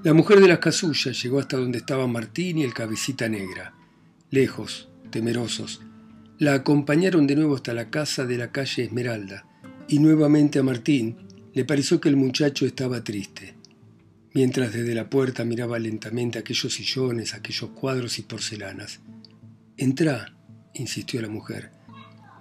La 0.03 0.13
mujer 0.13 0.39
de 0.39 0.47
las 0.47 0.59
casullas 0.59 1.21
llegó 1.23 1.39
hasta 1.39 1.57
donde 1.57 1.79
estaban 1.79 2.11
Martín 2.11 2.59
y 2.59 2.63
el 2.63 2.73
cabecita 2.73 3.27
negra. 3.27 3.73
Lejos, 4.31 4.89
temerosos, 5.11 5.81
La 6.37 6.53
acompañaron 6.53 7.25
de 7.25 7.35
nuevo 7.37 7.55
hasta 7.55 7.73
la 7.73 7.89
casa 7.89 8.25
de 8.25 8.37
la 8.37 8.51
calle 8.51 8.83
Esmeralda, 8.83 9.47
y 9.87 9.99
nuevamente 9.99 10.59
a 10.59 10.63
Martín 10.63 11.24
le 11.55 11.63
pareció 11.63 12.01
que 12.01 12.09
el 12.09 12.17
muchacho 12.17 12.65
estaba 12.65 13.01
triste. 13.01 13.55
Mientras 14.33 14.73
desde 14.73 14.93
la 14.93 15.09
puerta 15.09 15.45
miraba 15.45 15.79
lentamente 15.79 16.37
aquellos 16.37 16.73
sillones, 16.73 17.33
aquellos 17.33 17.69
cuadros 17.69 18.19
y 18.19 18.23
porcelanas. 18.23 18.99
Entra, 19.77 20.35
insistió 20.73 21.21
la 21.21 21.29
mujer. 21.29 21.71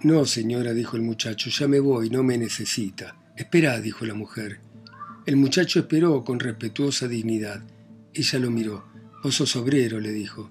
No, 0.03 0.27
señora, 0.27 0.74
dijo 0.74 0.96
el 0.96 1.03
muchacho, 1.03 1.48
ya 1.48 1.68
me 1.68 1.79
voy, 1.79 2.11
no 2.11 2.24
me 2.24 2.37
necesita. 2.37 3.16
Espera, 3.37 3.81
dijo 3.81 4.05
la 4.05 4.14
mujer. 4.14 4.59
El 5.27 5.37
muchacho 5.37 5.79
esperó 5.79 6.24
con 6.24 6.40
respetuosa 6.40 7.07
dignidad. 7.07 7.62
Ella 8.12 8.38
lo 8.40 8.50
miró. 8.50 8.85
Vos 9.22 9.37
sos 9.37 9.55
obrero, 9.55 10.00
le 10.00 10.11
dijo. 10.11 10.50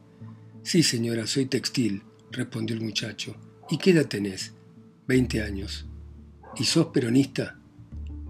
Sí, 0.64 0.84
señora, 0.84 1.28
soy 1.28 1.48
textil, 1.48 2.04
respondió 2.32 2.78
el 2.78 2.82
muchacho. 2.82 3.36
¿Y 3.70 3.78
qué 3.78 3.92
edad 3.92 4.08
tenés? 4.08 4.54
Veinte 5.06 5.42
años. 5.42 5.86
¿Y 6.56 6.64
sos 6.64 6.88
peronista? 6.88 7.60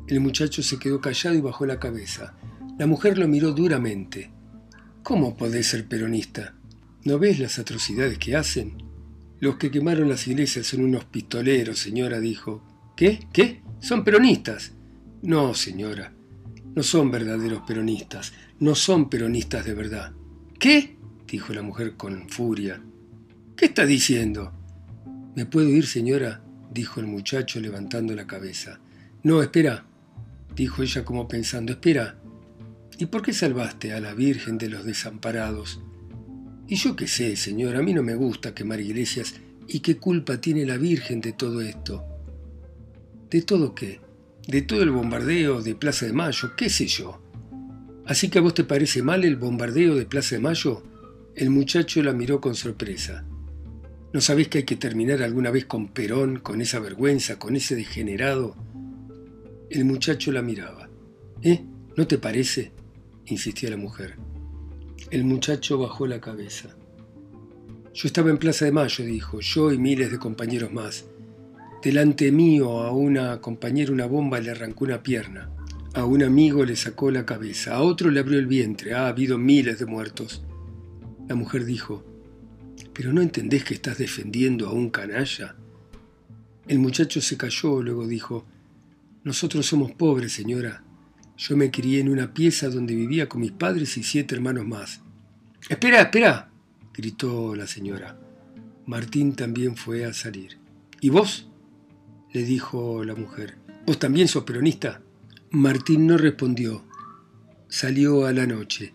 El 0.08 0.20
muchacho 0.20 0.62
se 0.62 0.78
quedó 0.80 1.00
callado 1.00 1.36
y 1.36 1.42
bajó 1.42 1.66
la 1.66 1.80
cabeza. 1.80 2.36
La 2.78 2.88
mujer 2.88 3.18
lo 3.18 3.28
miró 3.28 3.54
duramente. 3.54 4.32
¿Cómo 5.02 5.38
podés 5.38 5.68
ser 5.68 5.88
peronista? 5.88 6.56
¿No 7.06 7.20
ves 7.20 7.40
las 7.40 7.60
atrocidades 7.60 8.18
que 8.18 8.36
hacen? 8.36 8.78
Los 9.40 9.58
que 9.58 9.72
quemaron 9.72 10.10
las 10.10 10.28
iglesias 10.28 10.68
son 10.68 10.84
unos 10.84 11.06
pistoleros, 11.06 11.80
señora, 11.80 12.20
dijo. 12.20 12.64
¿Qué? 12.96 13.28
¿Qué? 13.34 13.62
¿Son 13.80 14.04
peronistas? 14.04 14.72
No, 15.22 15.54
señora. 15.54 16.14
No 16.76 16.84
son 16.84 17.12
verdaderos 17.12 17.64
peronistas. 17.68 18.34
No 18.60 18.76
son 18.76 19.10
peronistas 19.10 19.66
de 19.66 19.74
verdad. 19.74 20.14
¿Qué? 20.60 20.98
dijo 21.28 21.54
la 21.54 21.62
mujer 21.62 21.96
con 21.96 22.30
furia. 22.30 22.82
¿Qué 23.56 23.66
está 23.66 23.86
diciendo? 23.86 24.54
¿Me 25.36 25.46
puedo 25.46 25.70
ir, 25.70 25.88
señora? 25.88 26.42
dijo 26.72 27.00
el 27.00 27.08
muchacho 27.08 27.60
levantando 27.60 28.16
la 28.16 28.26
cabeza. 28.26 28.80
No, 29.24 29.42
espera, 29.42 29.86
dijo 30.56 30.84
ella 30.84 31.04
como 31.04 31.28
pensando, 31.28 31.72
espera. 31.74 32.20
¿Y 32.98 33.08
por 33.08 33.22
qué 33.22 33.34
salvaste 33.34 33.94
a 33.94 34.00
la 34.00 34.14
Virgen 34.14 34.58
de 34.58 34.70
los 34.70 34.86
desamparados? 34.86 35.82
Y 36.68 36.76
yo 36.76 36.96
qué 36.96 37.08
sé, 37.08 37.36
señor, 37.36 37.76
a 37.76 37.82
mí 37.82 37.94
no 37.94 38.04
me 38.04 38.16
gusta 38.16 38.54
quemar 38.54 38.80
iglesias. 38.80 39.36
¿Y 39.68 39.80
qué 39.80 39.98
culpa 39.98 40.40
tiene 40.40 40.66
la 40.66 40.78
Virgen 40.78 41.22
de 41.22 41.34
todo 41.34 41.62
esto? 41.62 42.04
¿De 43.30 43.42
todo 43.42 43.74
qué? 43.74 44.00
¿De 44.48 44.62
todo 44.62 44.84
el 44.84 44.92
bombardeo 44.92 45.62
de 45.62 45.76
Plaza 45.76 46.06
de 46.06 46.14
Mayo? 46.14 46.52
¿Qué 46.56 46.70
sé 46.70 46.86
yo? 46.88 47.22
¿Así 48.06 48.30
que 48.30 48.40
a 48.40 48.42
vos 48.42 48.54
te 48.54 48.64
parece 48.64 49.02
mal 49.02 49.24
el 49.24 49.38
bombardeo 49.38 49.96
de 49.96 50.06
Plaza 50.06 50.36
de 50.36 50.42
Mayo? 50.42 50.84
El 51.36 51.50
muchacho 51.50 52.04
la 52.04 52.14
miró 52.14 52.42
con 52.42 52.54
sorpresa. 52.54 53.26
¿No 54.14 54.22
sabés 54.22 54.50
que 54.50 54.60
hay 54.60 54.64
que 54.66 54.76
terminar 54.76 55.24
alguna 55.24 55.50
vez 55.50 55.66
con 55.66 55.88
Perón, 55.88 56.40
con 56.40 56.62
esa 56.62 56.80
vergüenza, 56.80 57.40
con 57.40 57.56
ese 57.56 57.76
degenerado? 57.76 58.56
El 59.74 59.86
muchacho 59.86 60.32
la 60.32 60.44
miraba. 60.44 60.88
¿Eh? 61.42 61.66
¿No 61.98 62.06
te 62.06 62.20
parece? 62.20 62.72
insistía 63.26 63.72
la 63.72 63.78
mujer. 63.78 64.18
El 65.10 65.24
muchacho 65.24 65.80
bajó 65.80 66.06
la 66.06 66.22
cabeza. 66.22 66.78
Yo 67.92 68.08
estaba 68.08 68.30
en 68.30 68.38
Plaza 68.38 68.66
de 68.66 68.72
Mayo, 68.72 69.04
dijo, 69.04 69.40
yo 69.40 69.72
y 69.72 69.80
miles 69.80 70.12
de 70.12 70.20
compañeros 70.20 70.72
más. 70.72 71.06
Delante 71.82 72.32
mío 72.32 72.82
a 72.82 72.92
una 72.92 73.42
compañera 73.42 73.92
una 73.92 74.06
bomba 74.06 74.40
le 74.40 74.52
arrancó 74.52 74.86
una 74.86 75.02
pierna. 75.02 75.50
A 75.96 76.06
un 76.06 76.22
amigo 76.22 76.64
le 76.66 76.76
sacó 76.76 77.10
la 77.10 77.26
cabeza, 77.26 77.74
a 77.74 77.82
otro 77.82 78.12
le 78.12 78.20
abrió 78.20 78.38
el 78.38 78.46
vientre. 78.46 78.94
Ha 78.94 79.08
habido 79.08 79.40
miles 79.40 79.80
de 79.80 79.88
muertos. 79.88 80.44
La 81.28 81.34
mujer 81.34 81.66
dijo, 81.66 82.06
¿pero 82.94 83.12
no 83.12 83.24
entendés 83.24 83.64
que 83.64 83.74
estás 83.74 83.98
defendiendo 83.98 84.68
a 84.68 84.72
un 84.72 84.92
canalla? 84.92 85.56
El 86.68 86.78
muchacho 86.78 87.22
se 87.22 87.38
calló, 87.38 87.82
luego 87.82 88.06
dijo, 88.06 88.46
nosotros 89.24 89.66
somos 89.66 89.92
pobres, 89.92 90.34
señora. 90.34 90.84
Yo 91.38 91.58
me 91.58 91.72
crié 91.72 92.00
en 92.02 92.10
una 92.10 92.34
pieza 92.34 92.70
donde 92.70 92.96
vivía 92.96 93.30
con 93.30 93.42
mis 93.42 93.52
padres 93.52 93.98
y 93.98 94.04
siete 94.04 94.36
hermanos 94.36 94.66
más. 94.66 95.02
Espera, 95.70 96.02
espera, 96.02 96.52
gritó 96.94 97.56
la 97.56 97.66
señora. 97.66 98.20
Martín 98.86 99.34
también 99.34 99.78
fue 99.78 100.06
a 100.06 100.14
salir. 100.14 100.58
¿Y 101.00 101.10
vos? 101.10 101.50
le 102.34 102.44
dijo 102.44 103.04
la 103.04 103.16
mujer. 103.16 103.58
¿Vos 103.86 104.00
también 104.00 104.28
sos 104.28 104.44
peronista? 104.44 105.02
Martín 105.52 106.08
no 106.08 106.18
respondió. 106.18 106.84
Salió 107.70 108.26
a 108.26 108.34
la 108.34 108.46
noche. 108.46 108.94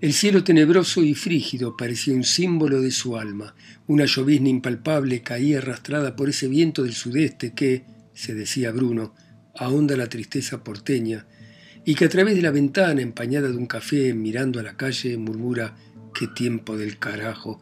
El 0.00 0.12
cielo 0.12 0.44
tenebroso 0.44 1.02
y 1.02 1.14
frígido 1.14 1.76
parecía 1.76 2.14
un 2.14 2.24
símbolo 2.24 2.80
de 2.80 2.90
su 2.90 3.16
alma. 3.16 3.54
Una 3.86 4.04
llovizna 4.04 4.50
impalpable 4.50 5.22
caía 5.22 5.58
arrastrada 5.58 6.14
por 6.14 6.28
ese 6.28 6.48
viento 6.48 6.82
del 6.82 6.92
sudeste 6.92 7.54
que, 7.54 7.84
se 8.16 8.34
decía 8.34 8.72
Bruno, 8.72 9.14
ahonda 9.54 9.96
la 9.96 10.08
tristeza 10.08 10.64
porteña, 10.64 11.26
y 11.84 11.94
que 11.94 12.06
a 12.06 12.08
través 12.08 12.34
de 12.34 12.42
la 12.42 12.50
ventana 12.50 13.02
empañada 13.02 13.48
de 13.48 13.56
un 13.56 13.66
café 13.66 14.12
mirando 14.14 14.58
a 14.58 14.62
la 14.62 14.76
calle 14.76 15.16
murmura 15.18 15.76
qué 16.12 16.26
tiempo 16.26 16.76
del 16.76 16.98
carajo, 16.98 17.60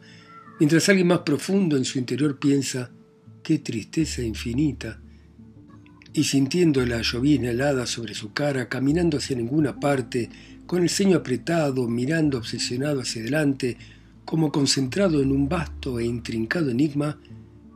mientras 0.59 0.87
alguien 0.89 1.07
más 1.07 1.19
profundo 1.19 1.75
en 1.77 1.85
su 1.85 1.99
interior 1.99 2.39
piensa 2.39 2.89
qué 3.43 3.59
tristeza 3.59 4.21
infinita, 4.23 5.01
y 6.13 6.23
sintiendo 6.23 6.85
la 6.85 7.01
llovizna 7.01 7.51
helada 7.51 7.85
sobre 7.85 8.15
su 8.15 8.31
cara, 8.31 8.69
caminando 8.69 9.17
hacia 9.17 9.35
ninguna 9.35 9.77
parte, 9.77 10.29
con 10.65 10.81
el 10.81 10.89
ceño 10.89 11.17
apretado, 11.17 11.87
mirando 11.89 12.37
obsesionado 12.37 13.01
hacia 13.01 13.21
adelante, 13.21 13.77
como 14.23 14.51
concentrado 14.51 15.21
en 15.21 15.31
un 15.31 15.49
vasto 15.49 15.99
e 15.99 16.05
intrincado 16.05 16.71
enigma, 16.71 17.19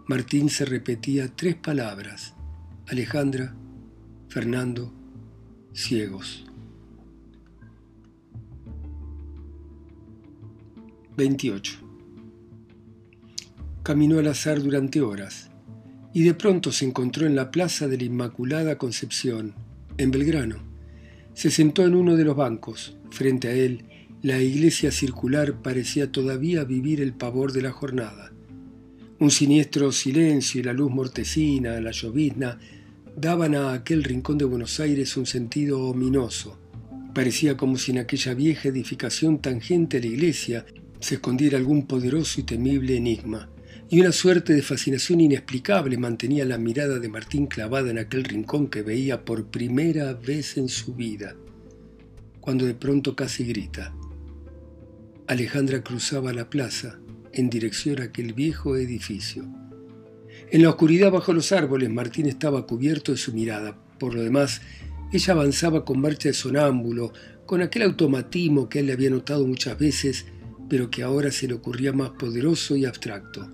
Martín 0.08 0.50
se 0.50 0.64
repetía 0.64 1.28
tres 1.36 1.56
palabras. 1.56 2.34
Alejandra, 2.90 3.54
Fernando, 4.30 4.92
ciegos. 5.74 6.46
28. 11.16 11.80
Caminó 13.84 14.18
al 14.18 14.28
azar 14.28 14.62
durante 14.64 15.02
horas 15.02 15.52
y 16.14 16.24
de 16.24 16.34
pronto 16.34 16.72
se 16.72 16.86
encontró 16.86 17.28
en 17.28 17.36
la 17.36 17.52
Plaza 17.52 17.88
de 17.88 17.98
la 17.98 18.06
Inmaculada 18.06 18.80
Concepción, 18.80 19.54
en 19.98 20.10
Belgrano 20.10 20.70
se 21.36 21.52
sentó 21.52 21.86
en 21.86 21.96
uno 21.96 22.18
de 22.18 22.26
los 22.26 22.36
bancos. 22.36 22.98
Frente 23.12 23.48
a 23.48 23.54
él, 23.54 23.86
la 24.22 24.42
iglesia 24.42 24.92
circular 24.92 25.62
parecía 25.62 26.12
todavía 26.12 26.66
vivir 26.66 27.00
el 27.02 27.14
pavor 27.14 27.54
de 27.54 27.62
la 27.62 27.72
jornada. 27.72 28.34
Un 29.20 29.32
siniestro 29.32 29.92
silencio 29.92 30.60
y 30.60 30.64
la 30.64 30.74
luz 30.74 30.92
mortecina, 30.92 31.80
la 31.80 31.92
llovizna, 31.92 32.60
daban 33.16 33.56
a 33.56 33.74
aquel 33.74 34.04
rincón 34.04 34.38
de 34.38 34.46
Buenos 34.46 34.80
Aires 34.80 35.18
un 35.18 35.26
sentido 35.26 35.82
ominoso. 35.82 36.58
Parecía 37.14 37.58
como 37.58 37.78
si 37.78 37.92
en 37.92 38.00
aquella 38.00 38.34
vieja 38.34 38.70
edificación 38.70 39.40
tangente 39.40 39.98
a 39.98 40.00
la 40.00 40.08
iglesia 40.08 40.66
se 41.00 41.16
escondiera 41.16 41.58
algún 41.58 41.88
poderoso 41.88 42.42
y 42.42 42.44
temible 42.44 42.98
enigma 42.98 43.50
y 43.92 44.00
una 44.00 44.12
suerte 44.12 44.54
de 44.54 44.62
fascinación 44.62 45.20
inexplicable 45.20 45.98
mantenía 45.98 46.46
la 46.46 46.60
mirada 46.60 47.00
de 47.00 47.10
Martín 47.10 47.48
clavada 47.48 47.90
en 47.90 47.98
aquel 47.98 48.24
rincón 48.24 48.68
que 48.68 48.84
veía 48.84 49.26
por 49.26 49.48
primera 49.48 50.14
vez 50.14 50.58
en 50.58 50.70
su 50.70 50.94
vida, 50.94 51.36
cuando 52.40 52.66
de 52.66 52.76
pronto 52.76 53.16
casi 53.16 53.46
grita. 53.46 53.92
Alejandra 55.26 55.84
cruzaba 55.84 56.34
la 56.34 56.52
plaza 56.52 57.00
en 57.34 57.50
dirección 57.50 58.00
a 58.00 58.06
aquel 58.06 58.34
viejo 58.34 58.76
edificio. 58.76 59.48
En 60.52 60.64
la 60.64 60.70
oscuridad 60.70 61.12
bajo 61.12 61.32
los 61.32 61.52
árboles 61.52 61.92
Martín 61.92 62.26
estaba 62.26 62.66
cubierto 62.66 63.12
de 63.12 63.20
su 63.20 63.34
mirada. 63.34 63.78
Por 64.00 64.16
lo 64.16 64.24
demás, 64.24 64.62
ella 65.12 65.34
avanzaba 65.34 65.86
con 65.86 66.02
marcha 66.02 66.30
de 66.30 66.34
sonámbulo, 66.34 67.14
con 67.46 67.62
aquel 67.62 67.84
automatismo 67.84 68.68
que 68.68 68.80
él 68.80 68.88
le 68.88 68.94
había 68.94 69.12
notado 69.12 69.46
muchas 69.46 69.78
veces, 69.78 70.26
pero 70.68 70.90
que 70.90 71.04
ahora 71.04 71.32
se 71.32 71.48
le 71.48 71.54
ocurría 71.54 71.94
más 71.94 72.12
poderoso 72.12 72.76
y 72.76 72.86
abstracto. 72.86 73.48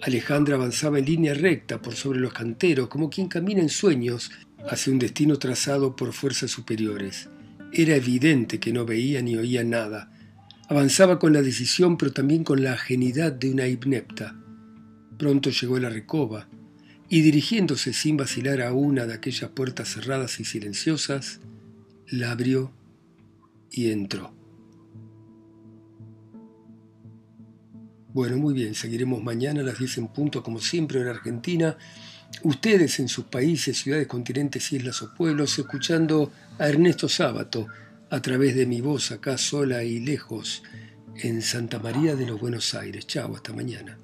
Alejandra 0.00 0.56
avanzaba 0.56 0.98
en 0.98 1.04
línea 1.04 1.34
recta 1.34 1.82
por 1.82 1.94
sobre 1.94 2.20
los 2.20 2.32
canteros, 2.32 2.88
como 2.88 3.10
quien 3.10 3.28
camina 3.28 3.60
en 3.60 3.68
sueños 3.68 4.30
hacia 4.66 4.94
un 4.94 4.98
destino 4.98 5.38
trazado 5.38 5.94
por 5.94 6.14
fuerzas 6.14 6.50
superiores. 6.50 7.28
Era 7.70 7.96
evidente 7.96 8.60
que 8.60 8.72
no 8.72 8.86
veía 8.86 9.20
ni 9.20 9.36
oía 9.36 9.62
nada. 9.62 10.10
Avanzaba 10.70 11.18
con 11.18 11.34
la 11.34 11.42
decisión, 11.42 11.98
pero 11.98 12.12
también 12.12 12.44
con 12.44 12.62
la 12.62 12.72
ajenidad 12.72 13.32
de 13.32 13.50
una 13.50 13.68
inepta. 13.68 14.36
Pronto 15.18 15.50
llegó 15.50 15.76
a 15.76 15.80
la 15.80 15.90
recoba, 15.90 16.48
y 17.08 17.20
dirigiéndose 17.20 17.92
sin 17.92 18.16
vacilar 18.16 18.62
a 18.62 18.72
una 18.72 19.06
de 19.06 19.14
aquellas 19.14 19.50
puertas 19.50 19.88
cerradas 19.88 20.40
y 20.40 20.44
silenciosas, 20.44 21.40
la 22.06 22.30
abrió 22.30 22.72
y 23.70 23.90
entró. 23.90 24.32
Bueno, 28.12 28.36
muy 28.36 28.54
bien, 28.54 28.74
seguiremos 28.74 29.22
mañana 29.22 29.60
a 29.60 29.64
las 29.64 29.78
10 29.78 29.98
en 29.98 30.08
punto, 30.08 30.42
como 30.42 30.60
siempre 30.60 31.00
en 31.00 31.08
Argentina. 31.08 31.76
Ustedes 32.44 33.00
en 33.00 33.08
sus 33.08 33.24
países, 33.24 33.78
ciudades, 33.78 34.06
continentes, 34.06 34.72
islas 34.72 35.02
o 35.02 35.12
pueblos, 35.14 35.58
escuchando 35.58 36.32
a 36.58 36.68
Ernesto 36.68 37.08
Sábato 37.08 37.66
a 38.10 38.22
través 38.22 38.54
de 38.54 38.66
mi 38.66 38.80
voz 38.80 39.10
acá 39.10 39.36
sola 39.36 39.82
y 39.82 39.98
lejos 39.98 40.62
en 41.16 41.42
Santa 41.42 41.80
María 41.80 42.14
de 42.14 42.26
los 42.26 42.40
Buenos 42.40 42.74
Aires. 42.74 43.06
Chao, 43.06 43.34
hasta 43.34 43.52
mañana. 43.52 43.98